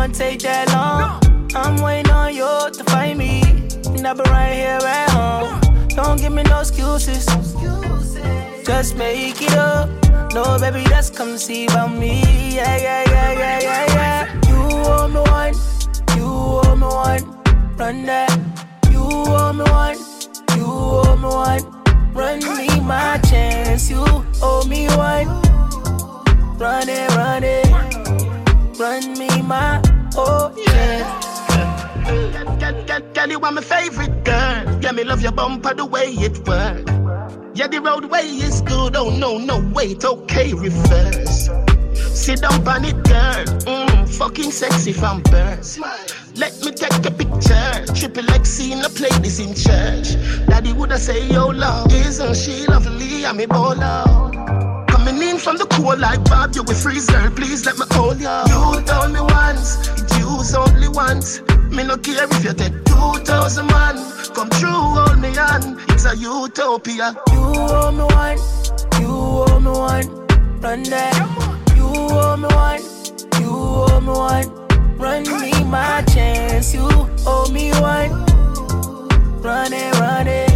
[0.05, 1.19] Won't take that long.
[1.55, 3.41] I'm waiting on you to find me.
[3.87, 5.59] And I'll be right here at home.
[5.89, 7.25] Don't give me no excuses.
[8.63, 9.89] Just make it up.
[10.33, 12.21] No, baby, just come see about me.
[12.53, 14.49] Yeah, yeah, yeah, yeah, yeah, yeah.
[14.49, 14.59] You
[14.93, 15.55] owe me one.
[16.17, 17.23] You owe me one.
[17.77, 18.29] Run that.
[18.91, 19.97] You owe me one.
[20.55, 22.13] You owe me one.
[22.13, 23.89] Run me my chance.
[23.89, 25.27] You owe me one.
[26.59, 27.65] Run it, run it.
[28.77, 31.21] Run me my oh yeah.
[32.59, 34.79] Girl, girl, girl, you are my favorite girl.
[34.81, 36.87] Yeah, me love your bumper the way it work.
[37.55, 38.95] Yeah, the roadway is good.
[38.95, 41.49] Oh no, no wait, okay, reverse.
[42.15, 43.45] Sit down it, girl.
[43.67, 45.77] Mm, fucking sexy from birth.
[46.35, 47.93] Let me take a picture.
[47.93, 50.15] Triple X scene, I play this in church.
[50.47, 53.25] Daddy woulda say, Yo, love, isn't she lovely?
[53.25, 54.87] I'm a baller.
[54.89, 57.29] Coming in from the cold like Bob, you will freeze, girl.
[57.31, 58.43] Please let me hold ya.
[58.47, 59.77] You told me once,
[60.25, 61.41] use only once.
[61.69, 63.95] Me no care if you take two thousand man.
[64.33, 65.77] Come true, hold me on.
[65.89, 67.15] It's a utopia.
[67.31, 67.43] You
[67.77, 68.39] owe me one.
[69.01, 69.13] You
[69.47, 70.07] owe me one.
[70.61, 71.15] Run that.
[71.75, 72.81] You owe me one.
[73.41, 74.47] You owe me one.
[74.97, 76.73] Run me my chance.
[76.73, 76.87] You
[77.25, 78.11] owe me one.
[79.41, 80.51] Run it, run it.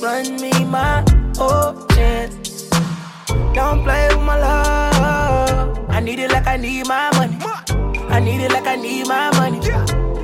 [0.00, 1.04] Run me my
[1.38, 2.70] oh chance.
[3.54, 5.90] Don't play with my love.
[5.90, 7.38] I need it like I need my money.
[8.10, 9.60] I need it like I need my money.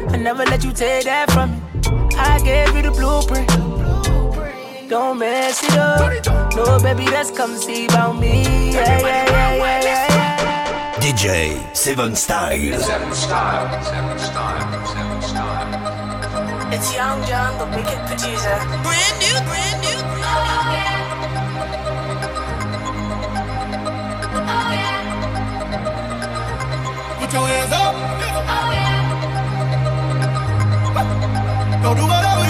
[0.08, 1.60] I never let you take that from me.
[2.16, 3.48] I gave you the blueprint.
[4.88, 6.00] Don't mess it up.
[6.56, 8.72] No, baby, let's come see about me.
[8.72, 10.94] Yeah, yeah, yeah, yeah, yeah, yeah.
[11.00, 12.78] DJ Seven Style.
[12.80, 13.84] Seven Style.
[13.84, 14.86] Seven Style.
[14.86, 16.72] Seven Style.
[16.72, 18.56] It's Young Jonn, the wicked producer.
[18.84, 19.98] Brand new, brand new.
[19.98, 20.59] Oh, yeah.
[27.30, 27.94] Put your hands up.
[27.94, 29.06] Oh, yeah.
[31.80, 32.49] Go do whatever.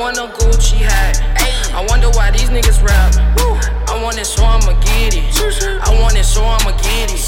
[0.00, 1.20] Want a Gucci hat.
[1.76, 3.12] I wonder why these niggas rap.
[3.84, 5.28] I want it, so I'ma get it.
[5.84, 7.20] I want it, so I'ma get it.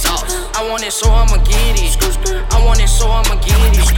[0.57, 1.93] I want it, so I'ma get it.
[2.49, 3.93] I want it, so I'ma get it.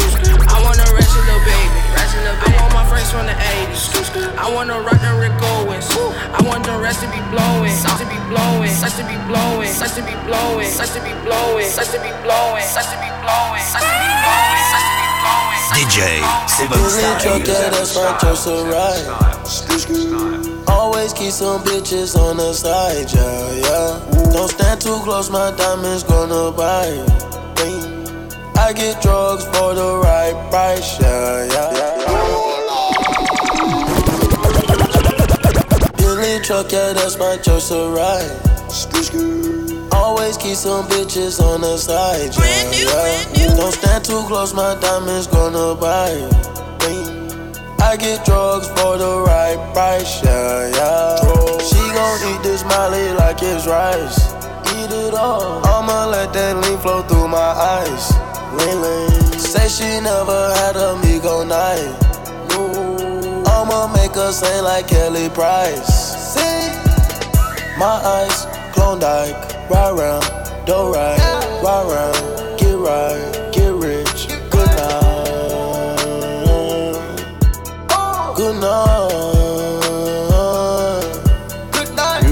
[0.50, 0.58] I
[0.90, 1.78] rest a little baby.
[1.94, 3.94] I want my friends from the 80s.
[4.42, 5.86] I wanna rock the Rick Owens.
[6.34, 7.70] I want the rest to be blowing.
[7.70, 8.74] Such to be blowing.
[8.74, 9.70] Such to be blowing.
[9.70, 10.66] Such to be blowing.
[10.66, 11.70] Such to be blowing.
[11.70, 12.66] Such to be blowing.
[12.66, 13.62] Such to be blowing.
[13.62, 14.73] Such to be blowing.
[15.74, 16.78] DJ Seven
[17.20, 18.50] truck, yeah, that's right, just a.
[20.68, 24.32] Always keep some bitches on the side, yeah, yeah.
[24.32, 27.04] Don't stand too close, my diamonds gonna bite.
[28.56, 31.74] I get drugs for the right price, yeah, yeah.
[35.96, 39.63] Billy truck, yeah, that's my choice to ride.
[39.94, 43.56] Always keep some bitches on the side, yeah, yeah.
[43.56, 46.28] Don't stand too close, my diamonds gonna bite.
[47.80, 51.16] I get drugs for the right price, yeah, yeah.
[51.60, 54.32] She gon' eat this Molly like it's rice.
[54.74, 55.64] Eat it all.
[55.64, 58.10] I'ma let that lean flow through my eyes.
[58.58, 59.38] Lean, lean.
[59.38, 61.94] Say she never had a Migo night.
[63.46, 66.34] I'ma make her sing like Kelly Price.
[66.34, 66.68] See?
[67.78, 69.53] My eyes, Klondike.
[69.70, 70.24] Ride round,
[70.66, 71.18] do right,
[71.62, 74.28] ride ride round, get right, get rich.
[74.50, 75.24] Good night.
[78.36, 79.10] Good night.
[81.72, 82.22] Good night.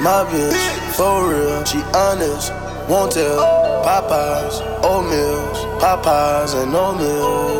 [0.00, 0.56] My bitch,
[0.96, 2.52] for real, she honest.
[2.88, 3.40] Won't tell.
[3.84, 7.58] Popeyes, oatmeals, Popeyes and oatmeal.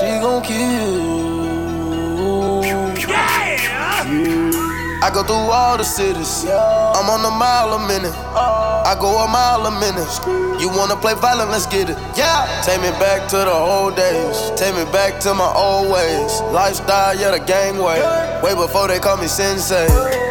[0.00, 0.99] She gon' kill.
[5.02, 6.44] I go through all the cities.
[6.44, 8.12] I'm on a mile a minute.
[8.12, 10.60] I go a mile a minute.
[10.60, 11.50] You wanna play violent?
[11.50, 11.96] Let's get it.
[12.16, 12.44] Yeah.
[12.62, 14.52] Take me back to the old days.
[14.56, 16.40] Take me back to my old ways.
[16.52, 18.00] Lifestyle, yeah, the gang way.
[18.42, 19.86] Way before they call me sensei.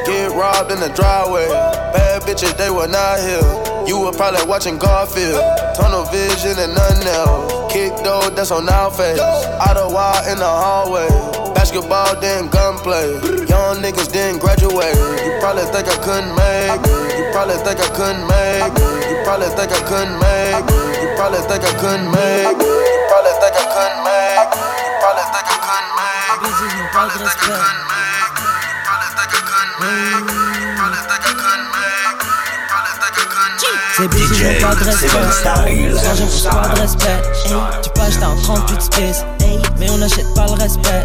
[0.06, 1.48] Get robbed in the driveway.
[1.94, 3.88] Bad bitches, they were not here.
[3.88, 5.42] You were probably watching Garfield.
[5.76, 7.74] Tunnel vision and nothing else.
[7.74, 9.20] Kick though, that's on our face.
[9.20, 11.39] Out of wild in the hallway.
[11.54, 13.20] Basketball, then gunplay.
[13.48, 14.96] Young niggas didn't graduate.
[15.24, 17.18] You probably think I couldn't make it.
[17.18, 18.82] You probably think I couldn't make it.
[19.10, 20.74] You probably think I couldn't make it.
[21.02, 22.66] You probably think I couldn't make it.
[22.66, 24.60] You probably think I couldn't make it.
[24.60, 26.60] You probably think I couldn't make it.
[26.70, 28.48] You probably think I couldn't make it.
[28.50, 30.38] You probably think I couldn't make it.
[30.50, 32.48] You probably think I couldn't make it.
[32.50, 33.90] You probably think I couldn't make it.
[34.00, 37.52] Ces bitches n'ont pas de respect Quand j'aime pas de respect hey,
[37.84, 41.04] Tu peux acheter un 38 space hey, Mais on n'achète pas le respect.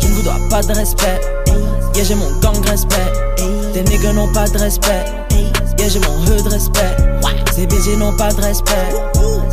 [0.00, 1.20] Je ne vous dois pas de respect.
[1.94, 3.12] Yeah j'ai mon gang respect.
[3.72, 5.04] Tes niggas n'ont pas de respect.
[5.78, 6.96] Yeah j'ai mon heu de respect.
[7.54, 8.88] Ces bitches n'ont pas de respect.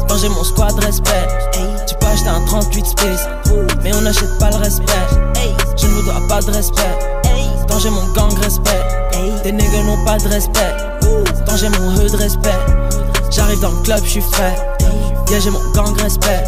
[0.07, 1.27] Quand j'ai mon squad respect.
[1.87, 3.27] Tu peux acheter un 38 space.
[3.83, 4.85] Mais on n'achète pas le respect.
[5.77, 6.97] Je ne vous dois pas de respect.
[7.67, 8.81] Quand j'ai mon gang respect.
[9.43, 10.75] Tes niggas n'ont pas de respect.
[11.45, 12.59] Quand j'ai mon heu de respect.
[13.31, 14.55] J'arrive dans le club, je suis frais
[15.29, 16.43] Yeah j'ai mon gang respect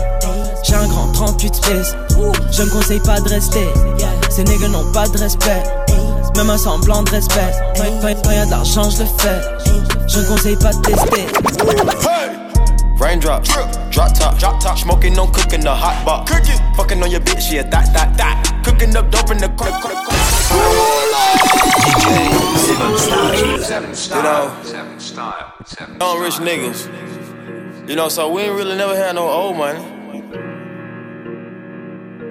[0.64, 1.95] J'ai un grand 38 space
[2.51, 3.68] Je ne conseille pas de rester.
[4.30, 5.64] Ces niggas n'ont pas de respect.
[6.38, 7.51] Même un semblant de respect.
[7.76, 9.41] Quand, y'a de l'argent je le fais.
[10.07, 11.28] Je ne conseille pas de tester.
[12.99, 13.43] Raindrop,
[13.91, 16.28] drop top, drop top, smoking on cooking the hot pot.
[16.28, 18.62] Cooking, fucking on your bitch, yeah, that, that, that.
[18.64, 19.97] Cooking up dope in the quick, quick,
[23.64, 24.18] Seven style.
[24.18, 25.53] You know, Seven style.
[25.66, 27.89] Seven young rich niggas.
[27.89, 30.00] You know, so we ain't really never had no old money.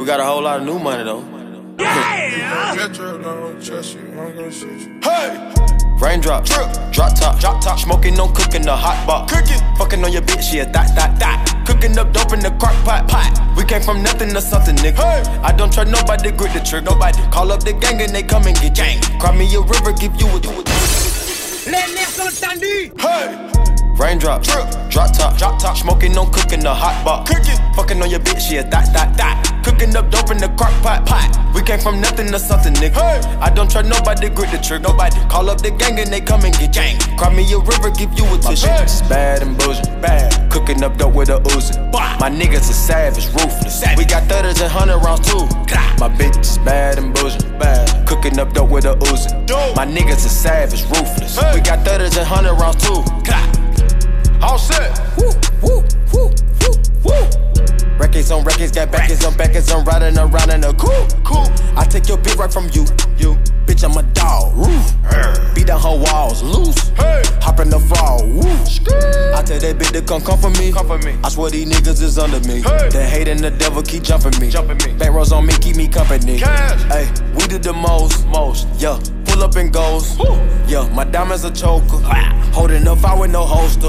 [0.00, 1.20] We got a whole lot of new money though.
[1.76, 2.40] Hey!
[6.00, 9.28] Raindrop, drip, drop top, drop top, smoking on cooking the hot pot.
[9.28, 11.64] Cooking, fucking on your bitch, yeah, that, that, that.
[11.66, 13.28] Cooking up dope in the crock pot, pot.
[13.58, 14.96] We came from nothing to something, nigga.
[14.96, 15.38] Hey.
[15.42, 17.20] I don't trust nobody, grip the trick, nobody.
[17.30, 19.02] Call up the gang and they come and get gang.
[19.20, 20.64] Cry me a river, give you a, you a.
[21.68, 22.88] Les nerfs sont tendus.
[22.98, 23.36] Hey!
[23.98, 27.28] Raindrop, drip, drop top, drop top, smoking on cooking the hot pot.
[27.28, 29.59] Cooking, fucking on your bitch, yeah, that, that, that.
[29.64, 31.28] Cooking up dope in the crock pot, pot.
[31.54, 32.94] We came from nothing to something, nigga.
[32.94, 33.20] Hey.
[33.40, 35.16] I don't trust nobody, grip the trick, nobody.
[35.28, 36.98] Call up the gang and they come and get gang.
[37.18, 38.66] Cry me a river, give you a tissue.
[38.66, 40.50] My bitch is bad and bullshit, bad.
[40.50, 41.76] Cooking up dope with a Uzi.
[41.92, 43.84] My niggas are savage, ruthless.
[43.96, 45.44] We got thudders and hundred rounds too.
[45.98, 48.06] My bitch is bad and bullshit, bad.
[48.06, 49.30] Cooking up dope with a Uzi.
[49.76, 51.36] My niggas are savage, ruthless.
[51.54, 53.02] We got thudders and hundred rounds too.
[54.42, 54.98] All set.
[55.18, 55.32] Woo,
[55.62, 56.30] woo, woo,
[56.62, 57.49] woo, woo.
[58.00, 61.22] Records on records got backers on backers, I'm riding around in a coupe.
[61.22, 61.44] Cool.
[61.76, 62.86] I take your bitch right from you.
[63.18, 63.36] You.
[63.66, 64.56] Bitch, I'm a dog.
[64.56, 65.54] Roof.
[65.54, 66.42] Beat down her walls.
[66.42, 66.88] Loose.
[66.96, 67.22] Hey.
[67.42, 68.26] Hop in the fall.
[68.26, 68.40] Woo.
[69.36, 70.72] I tell that bitch to come come for me.
[70.72, 71.18] Come for me.
[71.22, 72.62] I swear these niggas is under me.
[72.62, 72.88] Hey.
[72.88, 74.48] The hate and the devil keep jumping me.
[74.48, 74.98] Jumping me.
[74.98, 76.38] Back rows on me, keep me company.
[76.38, 76.82] Cash.
[76.84, 78.26] Hey, we did the most.
[78.28, 78.66] Most.
[78.78, 78.98] Yeah.
[79.40, 80.18] Pull up and goes.
[80.68, 81.96] Yeah, my diamonds a choker.
[82.52, 83.88] Holding up, I with no holster.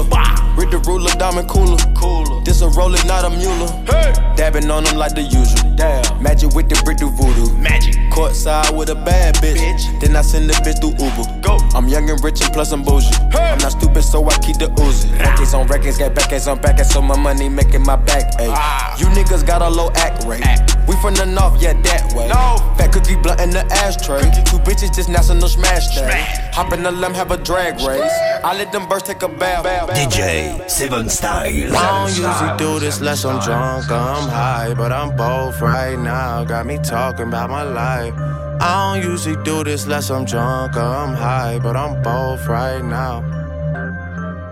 [0.56, 1.76] Read the ruler, diamond cooler.
[1.94, 2.42] Cooler.
[2.42, 3.68] This a roller, not a mule.
[3.84, 4.14] Hey.
[4.34, 5.76] Dabbing on them like the usual.
[5.76, 6.22] Damn.
[6.22, 7.52] Magic with the brick do voodoo.
[7.58, 7.96] Magic.
[8.10, 9.58] Court side with a bad bitch.
[9.58, 10.00] bitch.
[10.00, 11.40] Then I send the bitch through Uber.
[11.42, 11.58] Go.
[11.76, 13.12] I'm young and rich and plus I'm bougie.
[13.30, 13.52] Hey.
[13.52, 15.12] I'm not stupid, so I keep the Uzi.
[15.18, 18.40] Records on records, got backers on backers, so my money making my back.
[18.40, 18.48] Ay.
[18.48, 18.96] Ah.
[18.98, 20.46] You niggas got a low act rate.
[20.46, 20.78] Act.
[20.88, 22.28] We from the north, yeah, that way.
[22.28, 22.58] No.
[22.76, 24.20] Fat cookie blunt in the ashtray.
[24.44, 26.24] Two bitches just national smash day.
[26.52, 28.12] Hop in the limb, have a drag race.
[28.44, 29.64] I let them birds take a bath.
[29.90, 31.76] DJ Seven Style.
[31.76, 35.98] I don't usually do this unless I'm drunk or I'm high, but I'm both right
[35.98, 36.44] now.
[36.44, 38.14] Got me talking about my life.
[38.60, 42.84] I don't usually do this unless I'm drunk or I'm high, but I'm both right
[42.84, 43.22] now.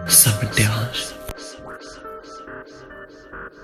[0.06, 1.14] Ça me dérange.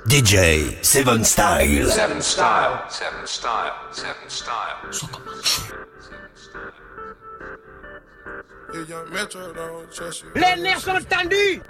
[0.07, 1.91] DJ Seven Style.
[1.91, 5.86] Seven style, seven style, seven style.
[10.35, 11.61] Les nerfs sont tendus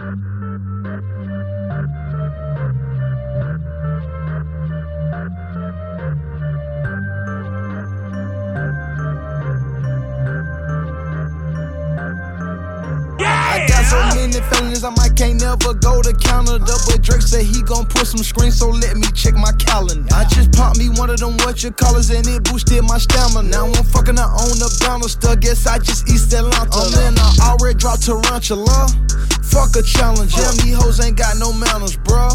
[14.27, 16.72] got so many felonies, I might can't never go to Canada.
[16.87, 20.09] But Drake said he gon' put some screens, so let me check my calendar.
[20.14, 23.49] I just popped me one of them what you callers, and it boosted my stamina.
[23.49, 25.37] Now I'm fucking her on the banister.
[25.37, 26.70] Guess I just East Atlanta.
[26.72, 28.89] Oh, then I already dropped Tarantula.
[29.43, 32.35] Fuck a challenge, yeah, me hoes ain't got no manners, bruh.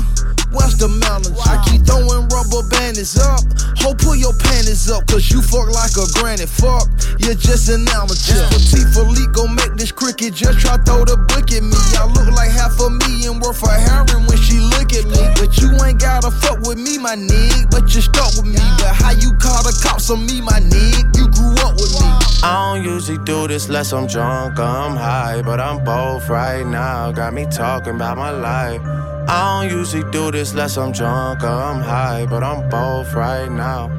[0.52, 1.32] What's the manners?
[1.47, 3.39] I keep throwing rubber bandits up.
[3.80, 6.45] Ho, pull your panties up, cause you fuck like a granny.
[6.45, 6.91] Fuck,
[7.24, 8.43] you're just an amateur.
[8.52, 11.80] Patek Philippe gon' make this cricket, just try throw the book at me.
[11.95, 15.24] I look like half a million worth of heroin when she look at me.
[15.39, 17.72] But you ain't gotta fuck with me, my nigga.
[17.72, 18.60] But you stuck with me.
[18.76, 21.16] But how you call the cops on me, my nigga?
[21.16, 22.08] You grew up with me.
[22.43, 26.66] I don't usually do this unless I'm drunk or I'm high, but I'm both right
[26.66, 27.12] now.
[27.12, 28.82] Got me talking about my life.
[29.30, 33.52] I don't usually do this unless I'm drunk or I'm high, but I'm both right
[33.52, 33.92] now.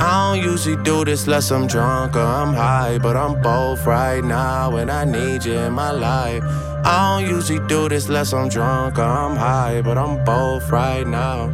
[0.00, 4.22] I don't usually do this unless I'm drunk or I'm high, but I'm both right
[4.22, 6.44] now, and I need you in my life.
[6.84, 11.06] I don't usually do this unless I'm drunk or I'm high, but I'm both right
[11.06, 11.48] now.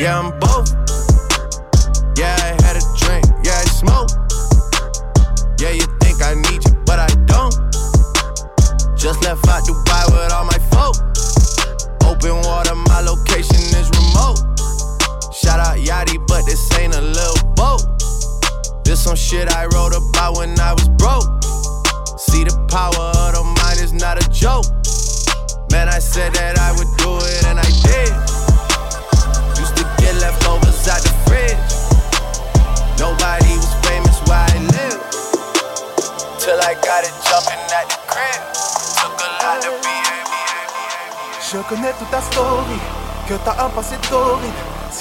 [0.00, 0.83] Yeah, I'm both.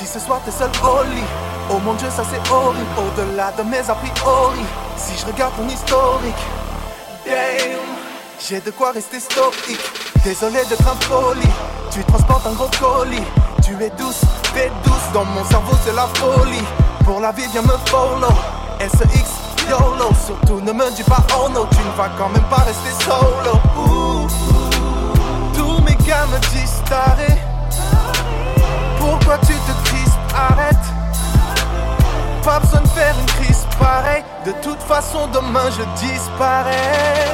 [0.03, 2.85] Si ce soir t'es seul au oh mon dieu, ça c'est horrible.
[2.97, 4.59] Au-delà de mes a priori,
[4.97, 6.43] si je regarde ton historique,
[7.25, 7.79] damn,
[8.37, 9.79] j'ai de quoi rester stoïque.
[10.25, 11.47] Désolé d'être un poli,
[11.89, 13.23] tu transportes un gros colis.
[13.63, 14.23] Tu es douce,
[14.53, 16.65] t'es douce, dans mon cerveau c'est la folie.
[17.05, 18.27] Pour la vie, viens me follow.
[18.81, 22.65] SX, YOLO, surtout ne me dis pas oh no, tu ne vas quand même pas
[22.65, 23.57] rester solo.
[23.77, 24.27] Ouh,
[25.55, 26.83] tous mes gars me disent.
[29.03, 30.77] Pourquoi tu te crispes Arrête.
[32.41, 34.23] Pas besoin de faire une crise pareille.
[34.45, 37.33] De toute façon, demain je disparais.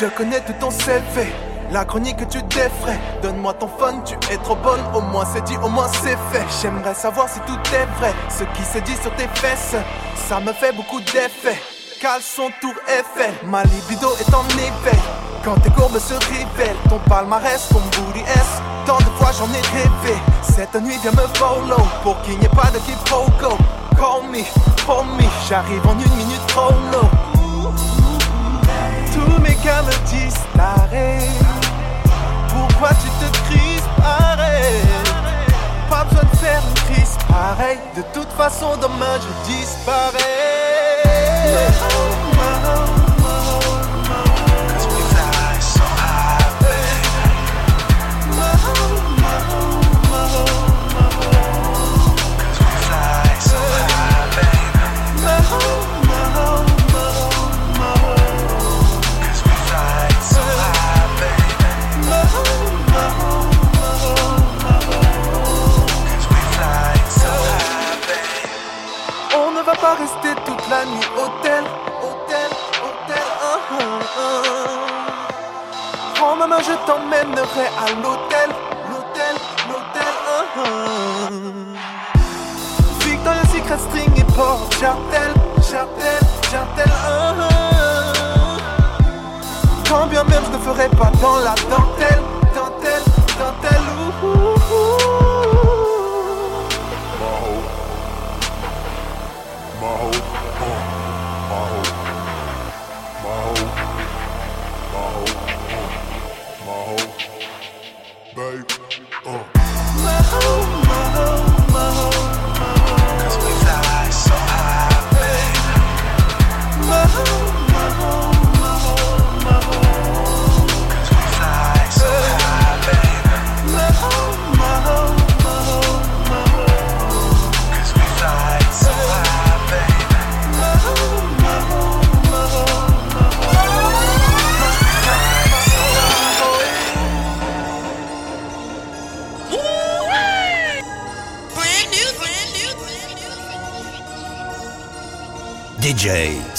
[0.00, 1.30] Je connais tout ton CV,
[1.70, 2.98] la chronique que tu défrais.
[3.20, 6.46] Donne-moi ton phone, tu es trop bonne, au moins c'est dit, au moins c'est fait.
[6.62, 9.76] J'aimerais savoir si tout est vrai, ce qui se dit sur tes fesses,
[10.26, 11.60] ça me fait beaucoup d'effet.
[12.00, 15.02] Caleçon tour Eiffel, ma libido est en éveil.
[15.44, 19.60] Quand tes courbes se révèlent, ton palmarès, ton booty S, tant de fois j'en ai
[19.76, 20.18] rêvé.
[20.40, 23.58] Cette nuit viens me follow pour qu'il n'y ait pas de quiproquo
[23.96, 27.29] Call me, me, j'arrive en une minute chrono Tous
[29.64, 29.92] gars me
[32.48, 34.84] Pourquoi tu te crises arrête
[35.88, 37.78] Pas besoin de faire une crise pareille.
[37.96, 40.60] De toute façon demain je disparais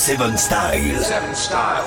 [0.01, 0.99] Seven Style.
[1.03, 1.80] Seven Style.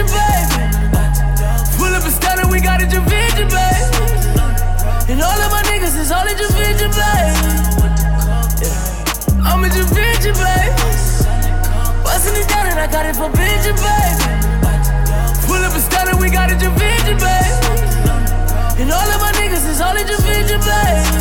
[0.00, 0.64] For baby.
[1.76, 4.00] Pull up and stutter, we got a Javinci, baby.
[5.12, 7.52] And all of my niggas is all in Javinci, baby.
[9.44, 10.72] I'm a Javinci, baby.
[12.04, 14.28] Bustin' it down and I got it for Benji, baby.
[15.46, 17.56] Pull up and stutter, we got a Javinci, baby.
[18.80, 21.20] And all of my niggas is all in Javinci, baby.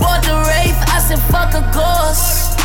[0.00, 2.58] Bought the Wraith, I said fuck a ghost.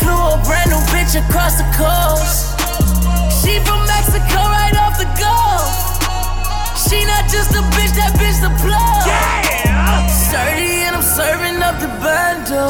[0.00, 2.47] Flew a brand new bitch across the coast.
[3.30, 5.68] She from Mexico, right off the Gulf.
[6.76, 9.06] She not just a bitch, that bitch the plug.
[9.06, 10.06] Yeah.
[10.08, 12.64] Sturdy and I'm serving up the bando.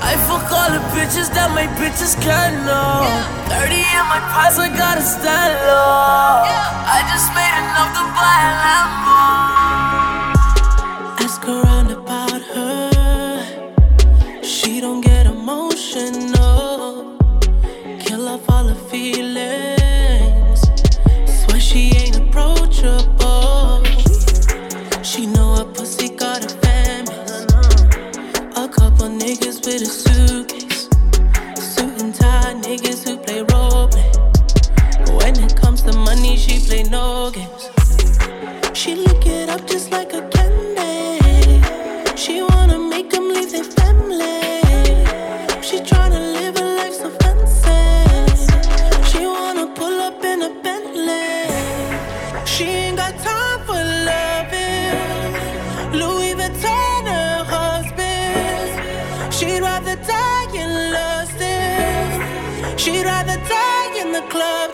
[0.00, 3.04] I fuck all the bitches that my bitches can know.
[3.48, 6.44] 30 in my pots, I got a stand low.
[6.88, 9.89] I just made enough to buy a Lambo.
[36.70, 37.68] Play no games.
[38.72, 41.18] She lick it up just like a candy.
[42.22, 44.42] She wanna make them leave their family.
[45.68, 47.82] She tryna live a life so fancy.
[49.10, 51.32] She wanna pull up in a Bentley.
[52.52, 54.94] She ain't got time for loving.
[56.00, 58.70] Louis Vuitton, her husband.
[59.36, 61.40] She'd rather die in lust.
[62.82, 64.69] She'd rather die in the club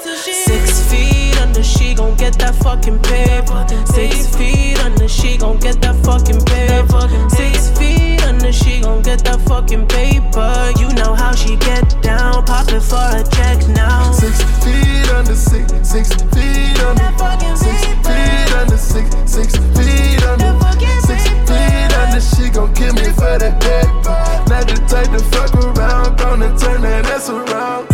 [1.96, 3.66] gon' get that fucking paper.
[3.86, 5.08] Six feet under.
[5.08, 7.08] She gon' get that fucking paper.
[7.34, 8.52] Six feet under.
[8.52, 10.72] She gon' get that fucking paper.
[10.78, 12.44] You know how she get down.
[12.44, 14.12] Pop it for a check now.
[14.12, 20.52] Six feet under six, six feet under, six feet under six, six feet under,
[21.00, 22.20] six feet under.
[22.20, 24.16] She gon' kill me for that paper.
[24.52, 27.88] Not the type to fuck around, gonna turn that ass around.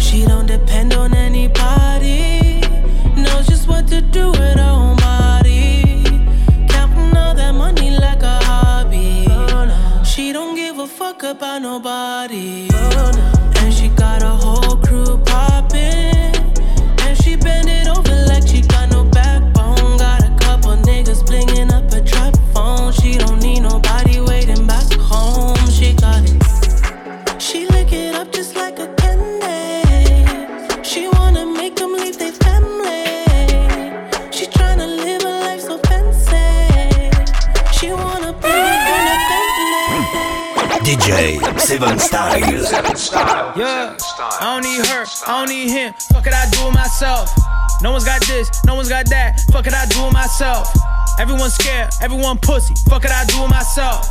[0.00, 2.63] She don't depend on anybody
[3.16, 6.04] knows just what to do with her body.
[6.68, 9.26] Counting all that money like a hobby.
[9.28, 12.68] Oh, she don't give a fuck about nobody.
[12.72, 12.93] Oh.
[41.64, 42.38] Seven Style.
[43.56, 45.94] Yeah, I don't need her, I don't need him.
[46.12, 47.30] Fuck it, I do it myself.
[47.80, 49.40] No one's got this, no one's got that.
[49.50, 50.68] Fuck it, I do it myself.
[51.18, 52.74] Everyone scared, everyone pussy.
[52.90, 54.06] Fuck it, I do it myself.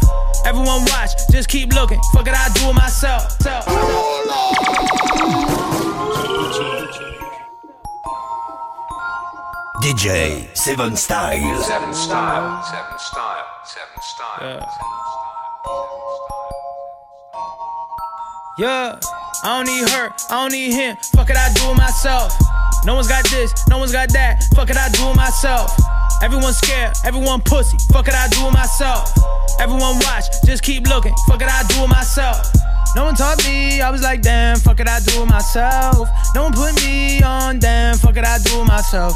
[0.45, 1.99] Everyone watch, just keep looking.
[2.12, 3.38] Fuck it, I do it myself.
[9.84, 11.62] DJ Seven Style.
[11.62, 12.64] Seven Style.
[12.64, 13.45] Seven Style.
[13.64, 14.39] Seven Style.
[14.41, 14.66] Yeah,
[18.62, 18.99] I
[19.43, 20.95] don't need her, I don't need him.
[21.16, 22.32] Fuck it, I do it myself.
[22.86, 24.43] No one's got this, no one's got that.
[24.56, 25.72] Fuck it, I do it myself.
[26.22, 27.78] Everyone scared, everyone pussy.
[27.91, 29.12] Fuck it, I do it myself.
[29.60, 31.16] Everyone watch, just keep looking.
[31.28, 32.45] Fuck it, I do it myself.
[32.95, 36.07] No one taught me, I was like, damn, fuck it, I do it myself.
[36.35, 39.13] No one put me on, damn, fuck it, I do it myself.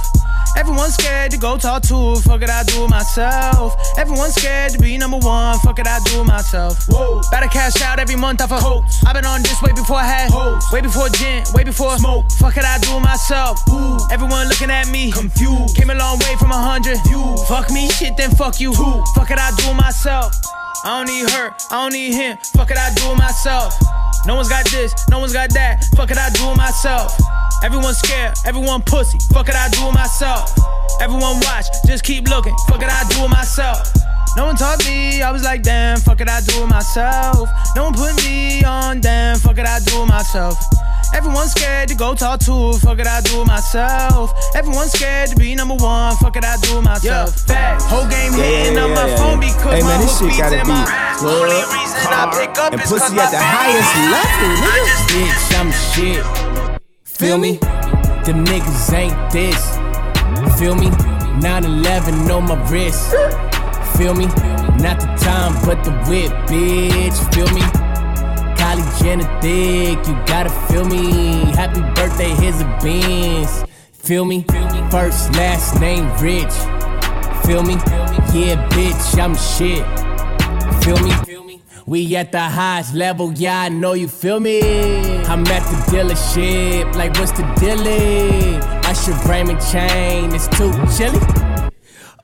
[0.57, 3.75] Everyone's scared to go talk to, fuck it, I do it myself.
[3.95, 6.87] Everyone's scared to be number one, fuck it, I do it myself.
[6.89, 7.21] Whoa.
[7.29, 9.05] Better cash out every month off a Coats.
[9.05, 10.63] I've been on this way before I had hoes.
[10.73, 12.25] Way before gin, way before smoke.
[12.39, 13.61] Fuck it, I do it myself.
[13.69, 13.99] Ooh.
[14.11, 15.75] Everyone looking at me, confused.
[15.75, 16.97] Came a long way from a hundred.
[17.47, 18.73] Fuck me, shit, then fuck you.
[18.73, 20.33] Fuck it, I do it myself.
[20.83, 22.37] I don't need her, I don't need him.
[22.55, 23.66] Fuck it, I do it myself.
[24.25, 25.85] No one's got this, no one's got that.
[25.95, 27.17] Fuck it, I do it myself.
[27.63, 29.17] Everyone's scared, everyone pussy.
[29.33, 30.51] Fuck it, I do it myself.
[31.01, 32.55] Everyone watch, just keep looking.
[32.67, 33.87] Fuck it, I do it myself.
[34.37, 37.49] No one taught me, I was like, damn, fuck it, I do it myself.
[37.75, 40.53] No one put me on, damn, fuck it, I do it myself.
[41.15, 44.31] Everyone's scared to go talk to, fuck it, I do it myself.
[44.53, 47.33] Everyone's scared to be number one, fuck it, I do it myself.
[47.47, 50.19] Fact, whole game Yeah, hitting yeah, up my yeah, phone because Hey, my man, this
[50.19, 50.85] hook shit beats gotta in be my
[51.17, 55.17] club, Only reason I pick up and is pussy at the my highest level, nigga.
[55.17, 56.21] Bitch, I'm shit.
[57.05, 57.57] Feel me?
[58.21, 59.57] Them niggas ain't this.
[60.59, 60.93] Feel me?
[61.41, 63.46] 9-11 on my wrist.
[63.95, 64.25] Feel me?
[64.83, 67.33] Not the time, but the whip, bitch.
[67.33, 67.61] Feel me?
[68.57, 71.45] Kylie Jenner thick, you gotta feel me.
[71.55, 73.63] Happy birthday, here's a Benz.
[73.93, 74.45] Feel me?
[74.91, 76.53] First, last name, Rich.
[77.45, 77.75] Feel me?
[78.33, 79.85] Yeah, bitch, I'm shit.
[80.83, 81.61] Feel me?
[81.85, 84.59] We at the highest level, yeah, I know you feel me.
[85.25, 88.61] I'm at the dealership, like what's the dealie?
[88.85, 91.46] Usher Raymond chain, it's too chilly.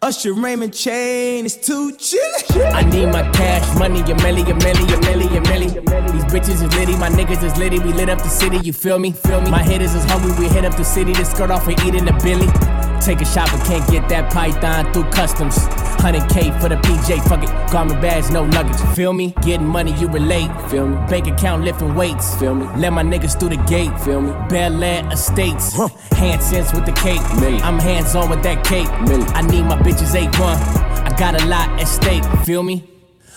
[0.03, 2.61] Usher Raymond chain is too chilly.
[2.73, 6.11] I need my cash, money, a milli, a milli, a milli, a milli.
[6.11, 7.79] These bitches is litty, my niggas is litty.
[7.79, 9.13] We lit up the city, you feel me?
[9.13, 9.49] Feel me?
[9.49, 12.03] My hitters is hungry, we hit up the city to skirt off and eat in
[12.03, 12.47] the billy.
[13.01, 15.57] Take a shot, but can't get that python through customs.
[16.03, 17.71] 100K for the PJ, fuck it.
[17.71, 18.79] Garment bags, no luggage.
[18.95, 19.33] Feel me?
[19.41, 20.49] Getting money, you relate.
[20.69, 20.95] Feel me?
[21.07, 22.35] Bank account lifting weights.
[22.35, 22.65] Feel me?
[22.75, 23.97] Let my niggas through the gate.
[24.01, 24.31] Feel me?
[24.49, 25.73] Bel Air Estates.
[26.11, 27.21] Handsets with the cake.
[27.63, 28.87] I'm hands on with that cake.
[28.89, 30.33] I need my bitches 8-1.
[31.05, 32.23] I got a lot at stake.
[32.45, 32.89] Feel me?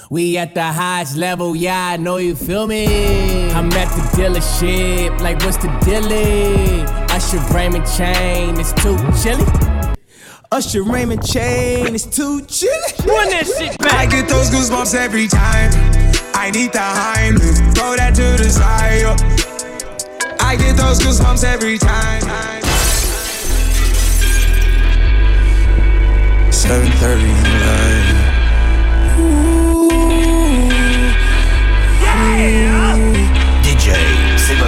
[0.08, 3.50] We at the highest level, yeah, I know you feel me.
[3.50, 7.05] I'm at the dealership, like what's the dealie?
[7.16, 9.46] Usher Raymond chain, it's too chilly.
[10.52, 12.92] Usher Raymond chain is too chilly.
[13.06, 13.94] Run that shit back.
[13.94, 15.70] I get those goosebumps every time.
[16.34, 19.00] I need the Heimlich, throw that to the side.
[19.00, 19.16] yo.
[20.40, 22.20] I get those goosebumps every time.
[26.50, 27.50] 7:30 in the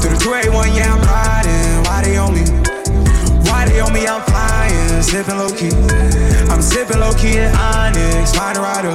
[0.00, 1.84] through the 281, yeah, I'm riding.
[1.84, 2.44] Why they on me?
[3.50, 4.06] Why they on me?
[4.06, 5.74] I'm flying, sipping low key.
[6.50, 8.94] I'm sipping low key in Onyx, find rider.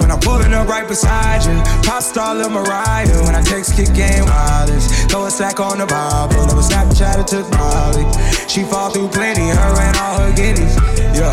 [0.00, 3.08] When I'm pulling up right beside you, pop star Lil Mariah.
[3.24, 6.46] When I text kick game wireless, throw a stack on the Bible.
[6.46, 8.04] Never Snapchat or took Molly.
[8.48, 10.76] She fall through plenty, her and all her guineas.
[11.16, 11.32] Yeah,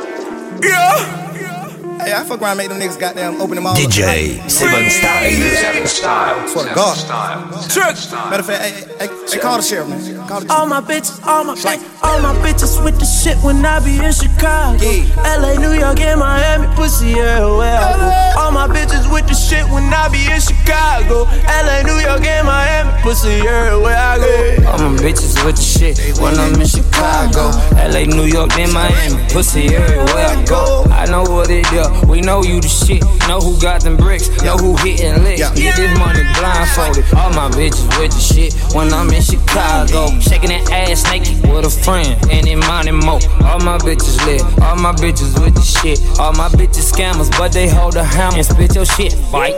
[0.63, 1.30] Yeah.
[2.01, 3.75] Hey, I fuck around, make them niggas goddamn open them all.
[3.75, 5.31] DJ Seven Style.
[5.31, 6.47] Seven Style.
[6.47, 6.97] Swear to God.
[7.69, 7.95] Trick.
[8.11, 10.27] Matter of fact, hey, hey, hey, call the sheriff, man.
[10.27, 13.63] Call the All my bitches, all my bitches, all my bitches with the shit when
[13.63, 14.81] I be in Chicago.
[15.21, 18.41] LA, New York, and Miami, pussy everywhere I go.
[18.41, 21.29] All my bitches with the shit when I be in Chicago.
[21.45, 24.67] LA, New York, and Miami, pussy everywhere I go.
[24.73, 27.53] All my bitches with the shit when I'm in Chicago.
[27.77, 29.21] LA, New York, then Miami.
[29.29, 30.85] Pussy everywhere I go.
[30.89, 31.69] I know what it
[32.07, 33.03] We know you the shit.
[33.27, 34.29] Know who got them bricks.
[34.43, 35.41] Know who hitting licks.
[35.51, 37.05] Get this money blindfolded.
[37.15, 40.07] All my bitches with the shit when I'm in Chicago.
[40.19, 42.17] Shaking that ass naked with a friend.
[42.31, 43.19] And in money mo.
[43.45, 44.41] All my bitches lit.
[44.61, 46.01] All my bitches with the shit.
[46.19, 49.13] All my bitches scammers, but they hold a hammer and spit your shit.
[49.31, 49.55] Fight.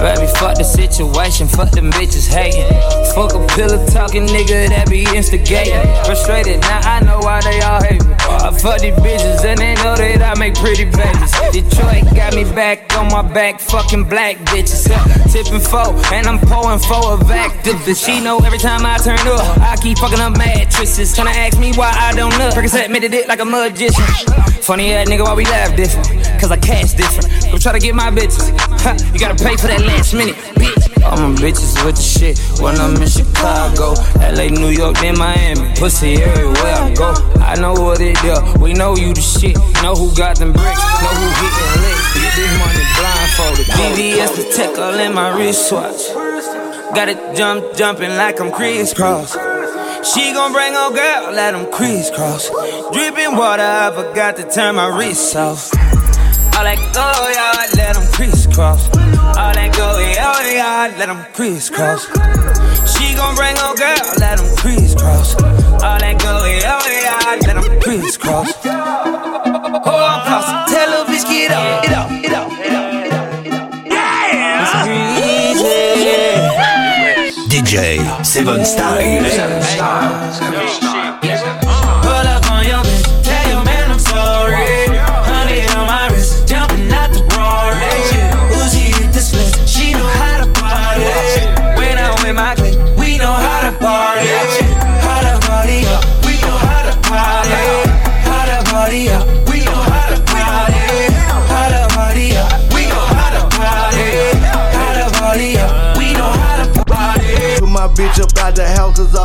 [0.00, 1.46] Baby, fuck the situation.
[1.48, 2.68] Fuck them bitches hating.
[3.14, 5.82] Fuck a pillar talking nigga that be instigating.
[6.04, 8.14] Frustrated, now I know why they all hate me.
[8.20, 11.32] I fuck these bitches and they know that I make pretty babies.
[11.70, 14.84] Detroit got me back on my back, fucking black bitches.
[15.32, 18.04] Tipping four, and I'm pouring four of Actavis.
[18.04, 21.16] She know every time I turn up, I keep fucking up mattresses.
[21.16, 22.54] Tryna ask me why I don't look.
[22.54, 24.04] Percocet made it like a magician.
[24.62, 26.08] Funny ass nigga, why we laugh different?
[26.40, 27.52] Cause I cash different.
[27.52, 28.50] Go try to get my bitches.
[28.80, 30.79] Ha, you gotta pay for that last minute, bitch.
[31.04, 33.94] All my bitches with the shit when I'm in Chicago.
[34.20, 35.72] LA, New York, then Miami.
[35.76, 37.12] Pussy everywhere I go.
[37.40, 38.36] I know what it do.
[38.60, 39.56] We know you the shit.
[39.82, 40.82] Know who got them bricks.
[41.02, 42.14] Know who hitting licks.
[42.14, 43.66] Get this money blindfolded.
[43.66, 46.12] VVS the tech all in my wristwatch.
[46.94, 49.32] Got it jump, jumping like I'm crisscross.
[50.02, 52.50] She gon' bring her girl, let them crisscross.
[52.92, 55.70] Dripping water, I forgot to turn my wrist off.
[56.60, 58.84] All that go, yeah, let them crisscross.
[58.92, 62.04] All that go, yeah, yeah, let them crisscross.
[62.84, 65.40] She gon' bring her girl, let them crisscross.
[65.80, 68.52] All that go, yeah, yeah, let them crisscross.
[68.66, 70.68] Oh, I'm cross.
[70.68, 73.72] Tell her bitch, get up, get up, get up, get up, get up, get up.
[73.88, 75.00] Yeah!
[77.48, 79.00] DJ Seven Style.
[79.30, 80.32] Seven Style.
[80.34, 81.39] Seven Style.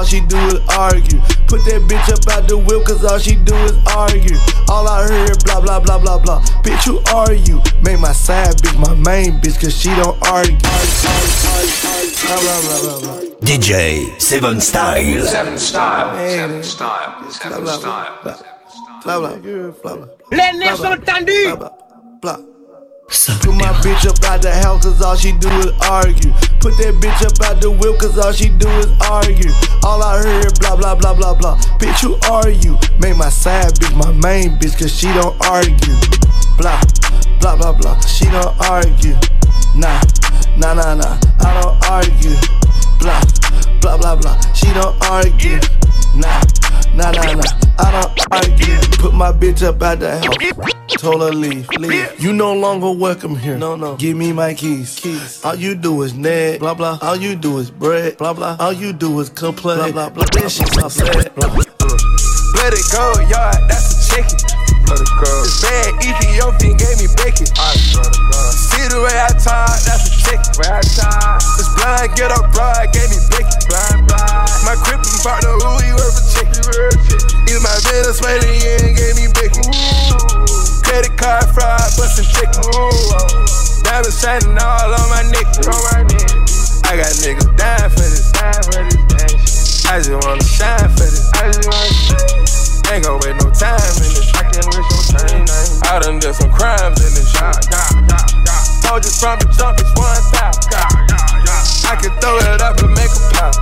[0.05, 1.19] She do is argue.
[1.47, 4.37] Put that bitch up out the whip cause all she do is argue.
[4.69, 6.41] All I heard blah blah blah blah blah.
[6.63, 7.61] Bitch, who are you?
[7.83, 10.57] Make my side bitch my main bitch cause she don't argue.
[12.25, 13.19] Blah, blah, blah, blah, blah.
[13.41, 15.25] DJ Seven Style.
[15.25, 16.15] Seven Style.
[16.15, 17.31] Seven Style.
[17.31, 18.11] Seven Style.
[19.03, 19.95] Blah blah blah blah.
[19.95, 20.07] blah.
[20.31, 21.55] Les nerfs sont tendus.
[22.21, 22.54] Blah.
[23.15, 26.35] Put my bitch up out the house cause all she do is argue.
[26.59, 29.55] Put that bitch up out the whip cause all she do is argue.
[29.83, 31.55] All I heard blah blah blah blah blah.
[31.79, 32.77] Bitch, who are you?
[32.99, 35.95] Make my side bitch my main bitch cause she don't argue.
[36.59, 36.83] Blah
[37.39, 37.95] blah blah blah.
[38.03, 39.15] She don't argue.
[39.79, 40.03] Nah,
[40.59, 41.15] nah nah nah.
[41.39, 42.35] I don't argue.
[42.99, 43.23] Blah
[43.79, 44.35] blah blah blah.
[44.51, 45.63] She don't argue.
[46.19, 46.43] Nah,
[46.95, 47.43] nah nah nah.
[47.77, 48.79] I don't argue.
[48.99, 50.97] Put my bitch up out the house.
[50.97, 52.19] Told her leave, leave.
[52.19, 53.57] You no longer welcome here.
[53.57, 53.95] No, no.
[53.97, 54.95] Give me my keys.
[54.95, 55.43] Keys.
[55.43, 56.99] All you do is nag, blah blah.
[57.01, 58.55] All you do is bread, blah blah.
[58.59, 60.25] All you do is complain, blah blah blah.
[60.25, 61.35] That shit's so sad.
[61.35, 61.63] Blah, blah.
[62.55, 64.64] Let it go, yard, that's a chicken.
[64.85, 65.31] It go.
[65.43, 67.49] This bad Ethiopian gave me bacon.
[67.49, 70.15] See the way I talk, that's a.
[70.55, 70.79] Way I.
[71.59, 73.59] This blind get up broad, gave me bacon.
[73.67, 74.47] Blind, blind.
[74.63, 76.63] My crippin' partner, who he worth a chicken.
[77.45, 79.67] Is my Venezuelan, gave me bacon.
[80.79, 82.63] Credit card fraud, bustin' chicken.
[83.83, 85.47] Diamonds shining all on my neck.
[85.67, 86.31] On my neck.
[86.87, 88.31] I got niggas dying for this.
[88.31, 88.79] Dying for
[89.11, 89.85] this.
[89.85, 91.33] I just wanna shine for this.
[91.35, 92.64] I just wanna shine.
[92.93, 94.29] Ain't gon' wait no time in this.
[94.37, 95.45] I can't waste no time.
[95.89, 97.41] I done did some crimes in this shit.
[98.85, 100.69] Told you from the jump, it's one thousand.
[101.89, 103.57] I can throw it up and make a pop.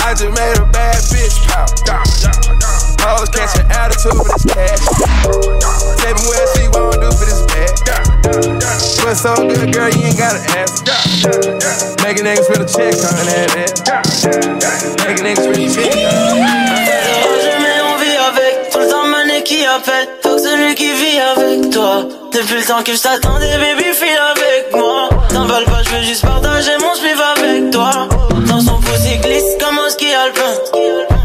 [0.00, 1.68] I just made a bad bitch pop.
[3.04, 4.80] Hoes catch an attitude with this cash.
[6.00, 7.76] Tell me what she won't do for this bag.
[9.04, 10.88] But so good, girl, you ain't gotta ask.
[12.02, 14.24] Making niggas feel a check on that ass.
[15.04, 16.00] Making niggas feel a check
[16.80, 17.29] Je mets
[19.44, 20.08] qui appelle.
[20.22, 22.06] Que celui qui vit avec toi.
[22.32, 25.08] Depuis le temps que je t'attendais, baby, file avec moi.
[25.28, 27.90] T'emballes pas, je veux juste partager mon spliff avec toi.
[28.46, 30.54] Dans son pouce, glisse comme un ski alpin.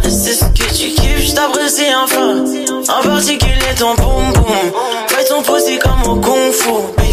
[0.04, 2.44] C'est ce que tu kiffes, je t'apprécie enfin.
[2.90, 4.72] En particulier ton boum boum.
[5.08, 7.05] Fais ton pussy comme au kung fu.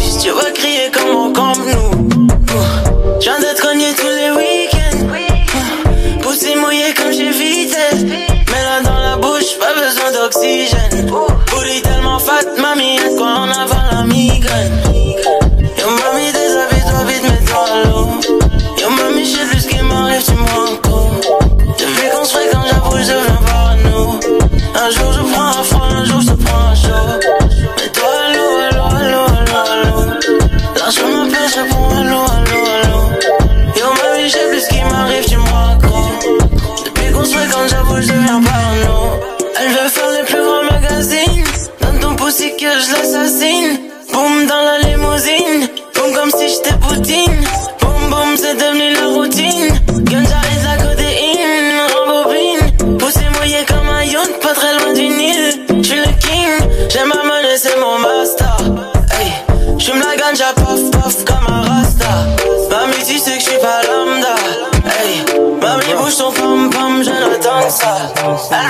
[68.53, 68.69] Ton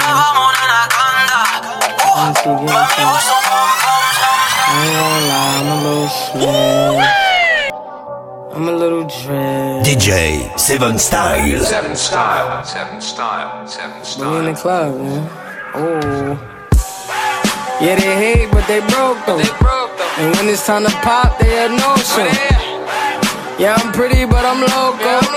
[2.33, 2.67] pom pom,
[4.65, 7.33] I ain't gonna lie, I'm a little scared.
[8.55, 9.85] I'm a little dread.
[9.85, 11.59] DJ Seven Style.
[11.59, 12.63] Seven style.
[12.63, 13.67] Seven style.
[13.67, 15.29] Seven We in the club, man.
[15.73, 16.37] Oh.
[17.81, 19.41] Yeah, they hate, but they broke though.
[20.19, 22.29] And when it's time to pop, they had no show.
[22.29, 25.33] Oh, yeah, I'm pretty, but I'm loco.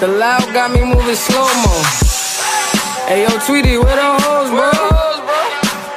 [0.00, 2.05] The loud got me moving slow mo.
[3.06, 4.70] Hey yo, Tweety, where the hoes, bro?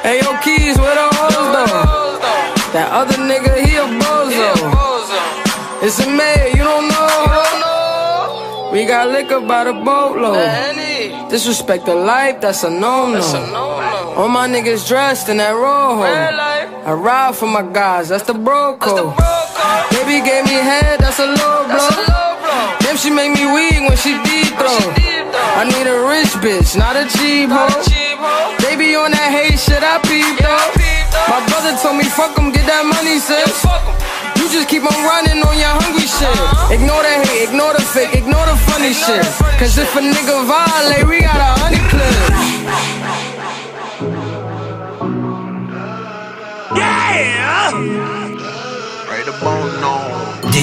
[0.06, 2.70] Hey yo, Keys, where the hoes though?
[2.72, 4.50] That other nigga, he a bozo.
[5.82, 8.70] It's a mayor, you don't know.
[8.72, 10.38] We got liquor by the boatload.
[11.30, 14.14] Disrespect the life, that's a no-no.
[14.16, 16.02] All my niggas dressed in that rojo.
[16.04, 19.16] I ride for my guys, that's the bro code.
[19.90, 22.29] Baby gave me head, that's a low blow.
[22.80, 24.80] Damn, she make me weak when she deep throw.
[25.60, 27.82] I need a rich bitch, not a cheap hoe.
[28.64, 30.66] Baby on that hate shit, I peep though.
[31.30, 33.64] My brother told me fuck fuck 'em, get that money, sis.
[34.38, 36.38] You just keep on running on your hungry shit.
[36.70, 39.24] Ignore the hate, ignore the fake, ignore the funny shit.
[39.58, 41.79] Cause if a nigga violate, we got a honey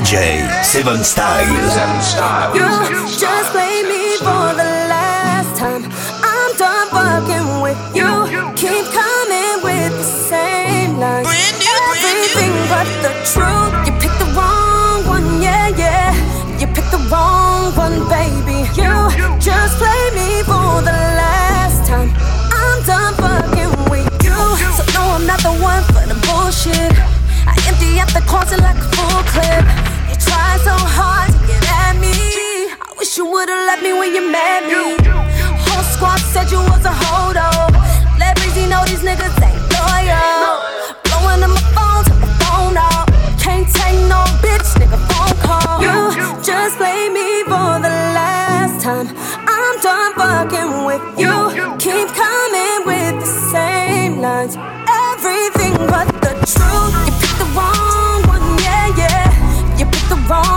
[0.08, 1.70] DJ Seven Style.
[1.70, 2.56] Seven style.
[2.56, 2.64] You
[3.20, 4.67] just play me for the
[33.38, 34.98] would've left me when you met me.
[35.62, 37.70] Whole squad said you was a hold-up.
[38.18, 40.58] Let Breezy know these niggas ain't loyal.
[41.06, 43.06] Blowing up my phone, took my phone out.
[43.38, 45.78] Can't take no bitch, nigga phone call.
[45.86, 45.98] You
[46.42, 49.08] just play me for the last time.
[49.56, 51.38] I'm done fucking with you.
[51.78, 54.58] Keep coming with the same lines.
[55.14, 56.94] Everything but the truth.
[57.06, 59.78] You picked the wrong one, yeah, yeah.
[59.78, 60.57] You picked the wrong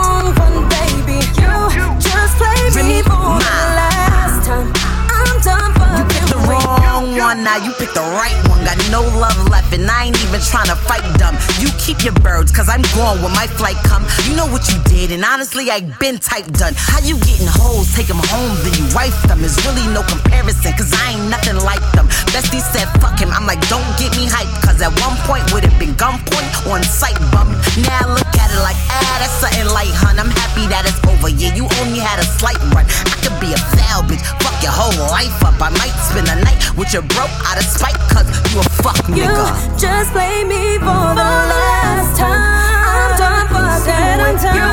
[7.51, 8.62] now you picked the right one.
[8.62, 11.35] Got no love left, and I ain't even trying to fight dumb.
[11.59, 14.06] You keep your birds, cause I'm gone when my flight come.
[14.31, 16.74] You know what you did, and honestly, I been type done.
[16.78, 19.43] How you getting hoes, take them home, then you wife them.
[19.43, 22.06] Is really no comparison, cause I ain't nothing like them.
[22.31, 23.35] Bestie said, fuck him.
[23.35, 26.86] I'm like, don't get me hyped, cause at one point would have been gunpoint on
[26.86, 27.51] sight bum.
[27.82, 30.18] Now look at it like, ah, that's something light, hun.
[30.18, 31.31] I'm happy that it's over.
[31.31, 32.86] Yeah, you only had a slight run.
[33.06, 35.59] I could be a foul bitch, fuck your whole life up.
[35.62, 38.98] I might spend a night with your bro out of spite, cause you a fuck
[39.06, 39.16] nigga.
[39.16, 39.78] You nigga.
[39.78, 42.43] just play me for the last time.
[42.90, 44.70] I'm done fucking with you.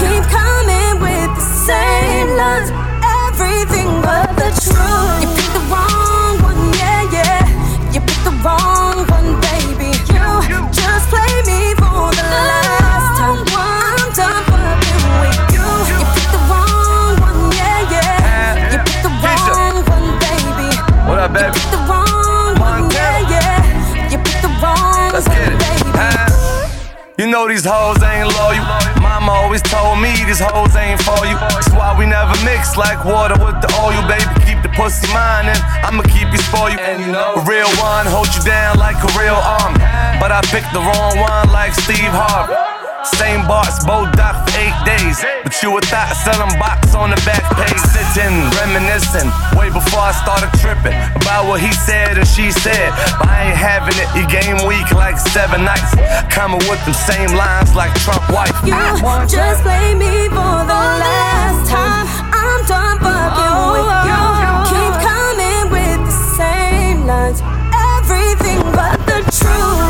[0.00, 2.70] Keep coming with the same lines.
[3.30, 5.22] Everything but the truth.
[5.22, 7.94] You picked the wrong one, yeah, yeah.
[7.94, 9.09] You picked the wrong
[27.30, 28.66] know these hoes ain't loyal.
[29.00, 31.38] Mama always told me these hoes ain't for you.
[31.54, 34.26] That's why we never mix like water with the oil, baby.
[34.44, 36.40] Keep the pussy mine and I'ma keep you.
[36.78, 39.74] And you know, a real one hold you down like a real arm.
[40.20, 42.69] But I picked the wrong one like Steve Harvey.
[43.04, 45.24] Same boss, both doc for eight days.
[45.42, 47.80] But you a thought selling box on the back page.
[47.96, 52.92] Sitting, reminiscing, way before I started tripping about what he said and she said.
[53.16, 55.96] But I ain't having it, you game week like seven nights.
[56.28, 58.52] Coming with them same lines like Trump wife.
[58.68, 58.76] You
[59.24, 62.04] just play me for the last time.
[62.36, 64.24] I'm done fucking with you.
[64.76, 67.40] Keep coming with the same lines.
[67.72, 69.89] Everything but the truth.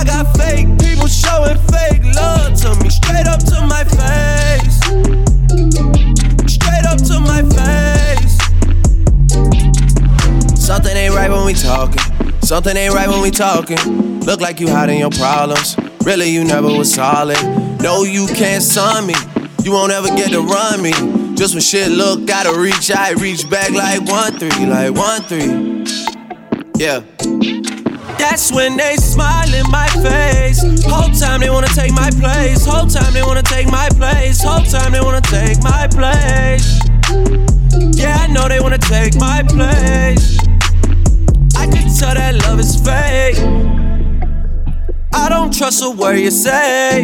[0.00, 2.88] I got fake people showing fake love to me.
[2.88, 4.80] Straight up to my face.
[6.50, 8.38] Straight up to my face.
[10.58, 12.00] Something ain't right when we talking.
[12.40, 14.20] Something ain't right when we talking.
[14.20, 15.76] Look like you hiding your problems.
[16.02, 17.36] Really, you never was solid.
[17.82, 19.14] No, you can't sign me.
[19.64, 20.92] You won't ever get to run me.
[21.36, 25.84] Just when shit look, gotta reach, I reach back like one three, like one three.
[26.78, 27.02] Yeah.
[28.30, 30.62] That's when they smile in my face.
[30.84, 32.64] Whole time they wanna take my place.
[32.64, 34.40] Whole time they wanna take my place.
[34.40, 36.78] Whole time they wanna take my place.
[37.98, 40.38] Yeah, I know they wanna take my place.
[41.56, 43.36] I can tell that love is fake.
[45.12, 47.02] I don't trust a word you say.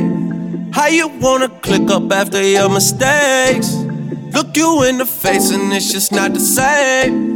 [0.70, 3.74] How you wanna click up after your mistakes?
[4.32, 7.35] Look you in the face and it's just not the same.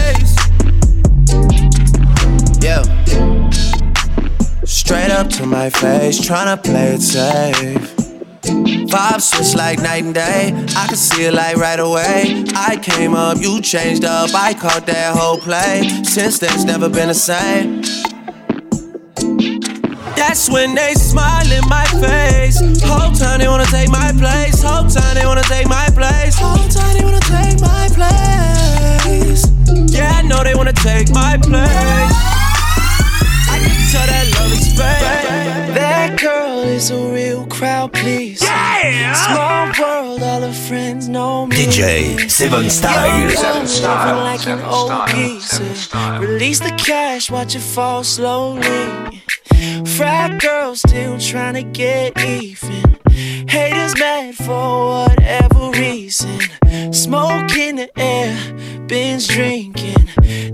[4.91, 7.95] Straight up to my face, tryna play it safe.
[8.91, 10.51] Vibes switch like night and day.
[10.75, 12.43] I can see it like right away.
[12.57, 14.35] I came up, you changed up.
[14.35, 15.87] I caught that whole play.
[16.03, 17.83] Since then, it's never been the same.
[20.17, 22.59] That's when they smile in my face.
[22.83, 24.61] Whole time they wanna take my place.
[24.61, 26.35] Whole time they wanna take my place.
[26.37, 29.47] Whole time they wanna take my place.
[29.95, 32.11] Yeah, I know they wanna take my place.
[33.47, 34.40] I can tell that.
[34.81, 38.41] That girl is a real crowd, please.
[38.41, 39.13] Yeah!
[39.13, 41.55] Small world, all her friends know me.
[41.55, 43.29] DJ Seven Style.
[43.29, 44.17] Seven Style.
[44.17, 45.63] Like an old pizza.
[46.19, 49.21] Release the cash, watch it fall slowly.
[49.95, 52.97] Frat girl still trying to get even.
[53.47, 56.39] Haters mad for whatever reason.
[56.91, 58.35] Smoke in the air,
[58.87, 60.07] binge drinking.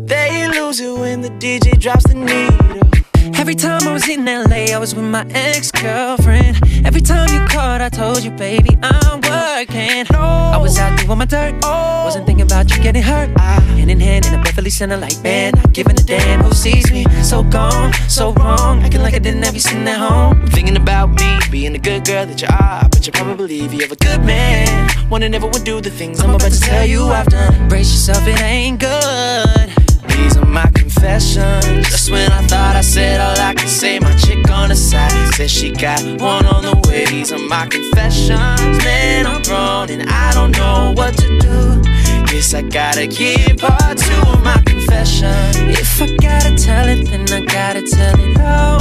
[0.05, 2.96] They lose it when the DJ drops the needle.
[3.35, 6.59] Every time I was in LA, I was with my ex girlfriend.
[6.85, 10.05] Every time you called, I told you, baby, I'm working.
[10.11, 10.19] No.
[10.19, 11.55] I was out doing my dirt.
[11.63, 12.05] Oh.
[12.05, 13.29] Wasn't thinking about you getting hurt.
[13.37, 16.53] I, hand in hand in a Beverly Center, like, man, not giving a damn who
[16.53, 17.05] sees me.
[17.23, 20.47] So gone, so wrong, acting like I didn't have you sitting at home.
[20.47, 22.87] Thinking about me, being the good girl that you are.
[22.89, 24.89] But you probably believe you have a good man.
[25.09, 27.67] One that never would do the things I'm about to tell you I've done.
[27.67, 29.86] Brace yourself, it ain't good.
[30.17, 31.87] These are my confessions.
[31.89, 35.33] Just when I thought I said all I could say, my chick on the side
[35.35, 37.05] says she got one on the way.
[37.05, 38.83] These are my confessions.
[38.83, 41.81] Man, I'm grown and I don't know what to do.
[42.27, 45.33] Guess I gotta give part two of my confession.
[45.69, 48.79] If I gotta tell it, then I gotta tell it all.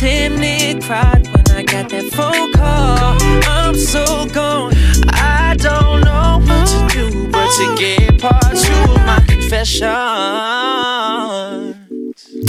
[0.00, 3.16] Damn near cried when I got that phone call.
[3.46, 4.72] I'm so gone.
[5.10, 8.67] I don't know what to do but to get part two of
[9.08, 9.88] my confession.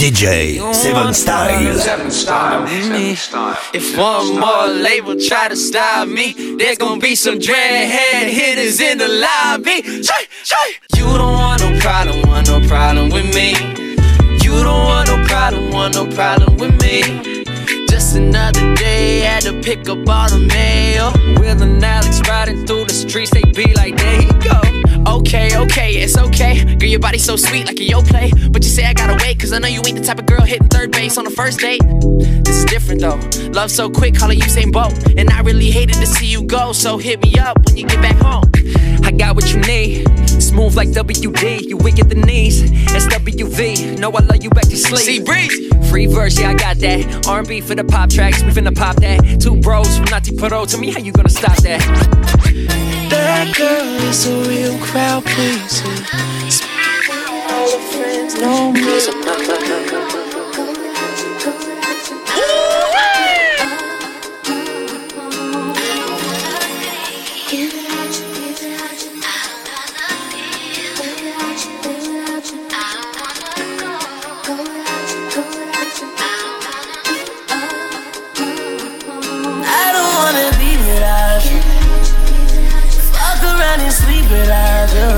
[0.00, 0.26] DJ
[0.74, 1.78] Seven Style.
[1.78, 2.66] Seven Style.
[2.66, 3.58] Seven Style.
[3.72, 6.26] If one more label try to stop me,
[6.58, 9.78] there's gonna be some dreadhead hitters in the lobby.
[10.08, 10.68] Shay, shay.
[10.96, 13.48] You don't want no problem, want no problem with me.
[14.44, 16.96] You don't want no problem, want no problem with me.
[17.92, 21.12] Just another day, had to pick up all the mail.
[21.40, 24.60] Will and Alex riding through the streets, they be like, there he go.
[25.06, 26.76] Okay, okay, it's okay.
[26.76, 28.52] Girl, your body so sweet like a Yoplait.
[28.52, 30.42] But you say I gotta wait, cause I know you ain't the type of girl
[30.42, 31.82] hitting third base on the first date.
[32.44, 33.18] This is different though.
[33.50, 34.94] Love so quick, call it Usain Bolt.
[35.16, 38.00] And I really hated to see you go, so hit me up when you get
[38.02, 38.44] back home.
[39.02, 40.06] I got what you need.
[40.28, 42.62] Smooth like WD, you weak at the knees.
[42.62, 45.00] SWV, know I love you back to sleep.
[45.00, 45.70] See, breeze.
[45.90, 47.26] Free verse, yeah, I got that.
[47.26, 49.40] R&B for the pop tracks, we finna pop that.
[49.40, 51.80] Two bros from Nati Pro, tell me how you gonna stop that.
[53.10, 55.86] That girl is a real crowd pleaser.
[57.50, 60.19] All her friends know me.
[84.30, 85.10] You.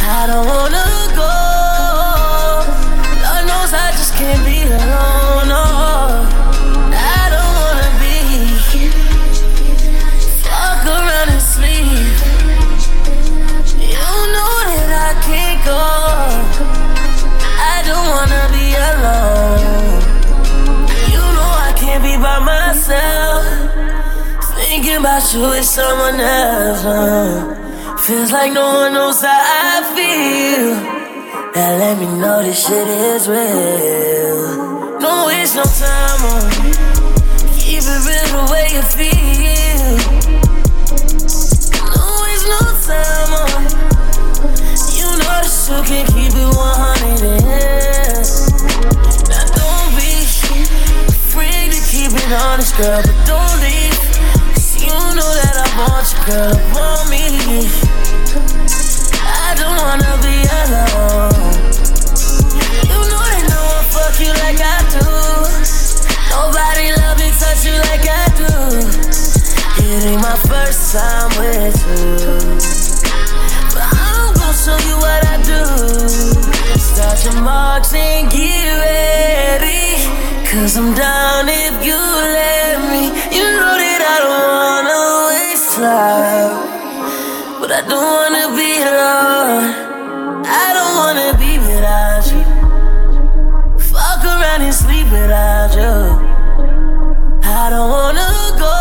[0.00, 1.34] I don't wanna go.
[3.20, 5.52] Lord knows I just can't be alone.
[6.96, 8.16] I don't wanna be.
[10.40, 12.16] Fuck around and sleep.
[13.76, 15.84] You know that I can't go.
[17.60, 20.00] I don't wanna be alone.
[21.12, 23.44] You know I can't be by myself.
[24.56, 26.84] Thinking about you with someone else.
[26.84, 27.57] uh.
[28.08, 30.72] Feels like no one knows how I feel.
[31.54, 34.98] Now let me know this shit is real.
[34.98, 36.78] Don't waste no time on it.
[37.60, 39.92] Keep it real the way you feel.
[41.84, 43.76] Don't waste no time on.
[44.96, 48.24] You know the shoe can keep it 100 yeah.
[49.28, 50.24] Now don't be
[51.12, 54.00] afraid to keep it honest, girl, but don't leave.
[54.56, 57.97] Cause you know that I want you, girl, want me.
[59.48, 61.32] I don't wanna be alone.
[62.84, 65.08] You know that no one fuck you like I do.
[66.28, 68.52] Nobody love me, touch you like I do.
[69.80, 72.28] It ain't my first time with you.
[73.72, 75.64] But I'm gonna show you what I do.
[76.76, 80.12] Start your marks and get ready.
[80.44, 83.16] Cause I'm down if you let me.
[83.32, 85.00] You know that I don't wanna
[85.32, 86.77] waste time.
[87.78, 89.70] I don't wanna be alone.
[90.44, 92.42] I don't wanna be without you.
[93.78, 95.94] Fuck around and sleep without you.
[97.44, 98.26] I don't wanna
[98.58, 98.74] go.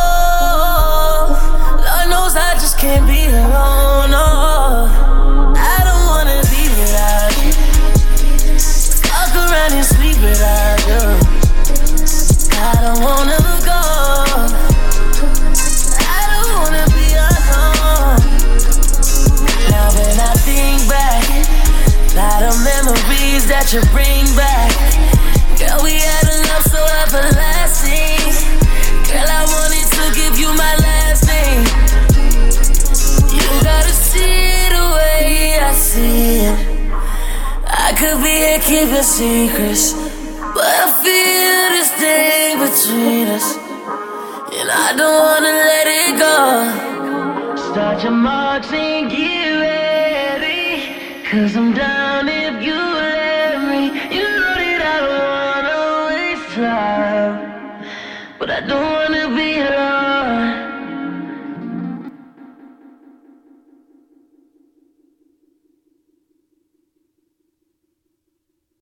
[1.85, 4.09] Lord knows I just can't be alone.
[4.09, 4.89] No.
[5.55, 7.53] I don't wanna be without you.
[9.05, 11.03] Fuck around and sleep without you.
[12.57, 13.46] I don't wanna
[22.17, 24.73] Lot of memories that you bring back.
[25.53, 28.33] Girl, we had a love so everlasting.
[29.05, 31.61] Girl, I wanted to give you my last name.
[33.29, 36.57] You gotta see it the way I see it.
[37.69, 39.93] I could be here keeping secrets,
[40.57, 43.61] but I feel this thing between us,
[44.57, 46.37] and I don't wanna let it go.
[47.71, 50.97] Start your marks and get ready,
[51.29, 51.66] cause I'm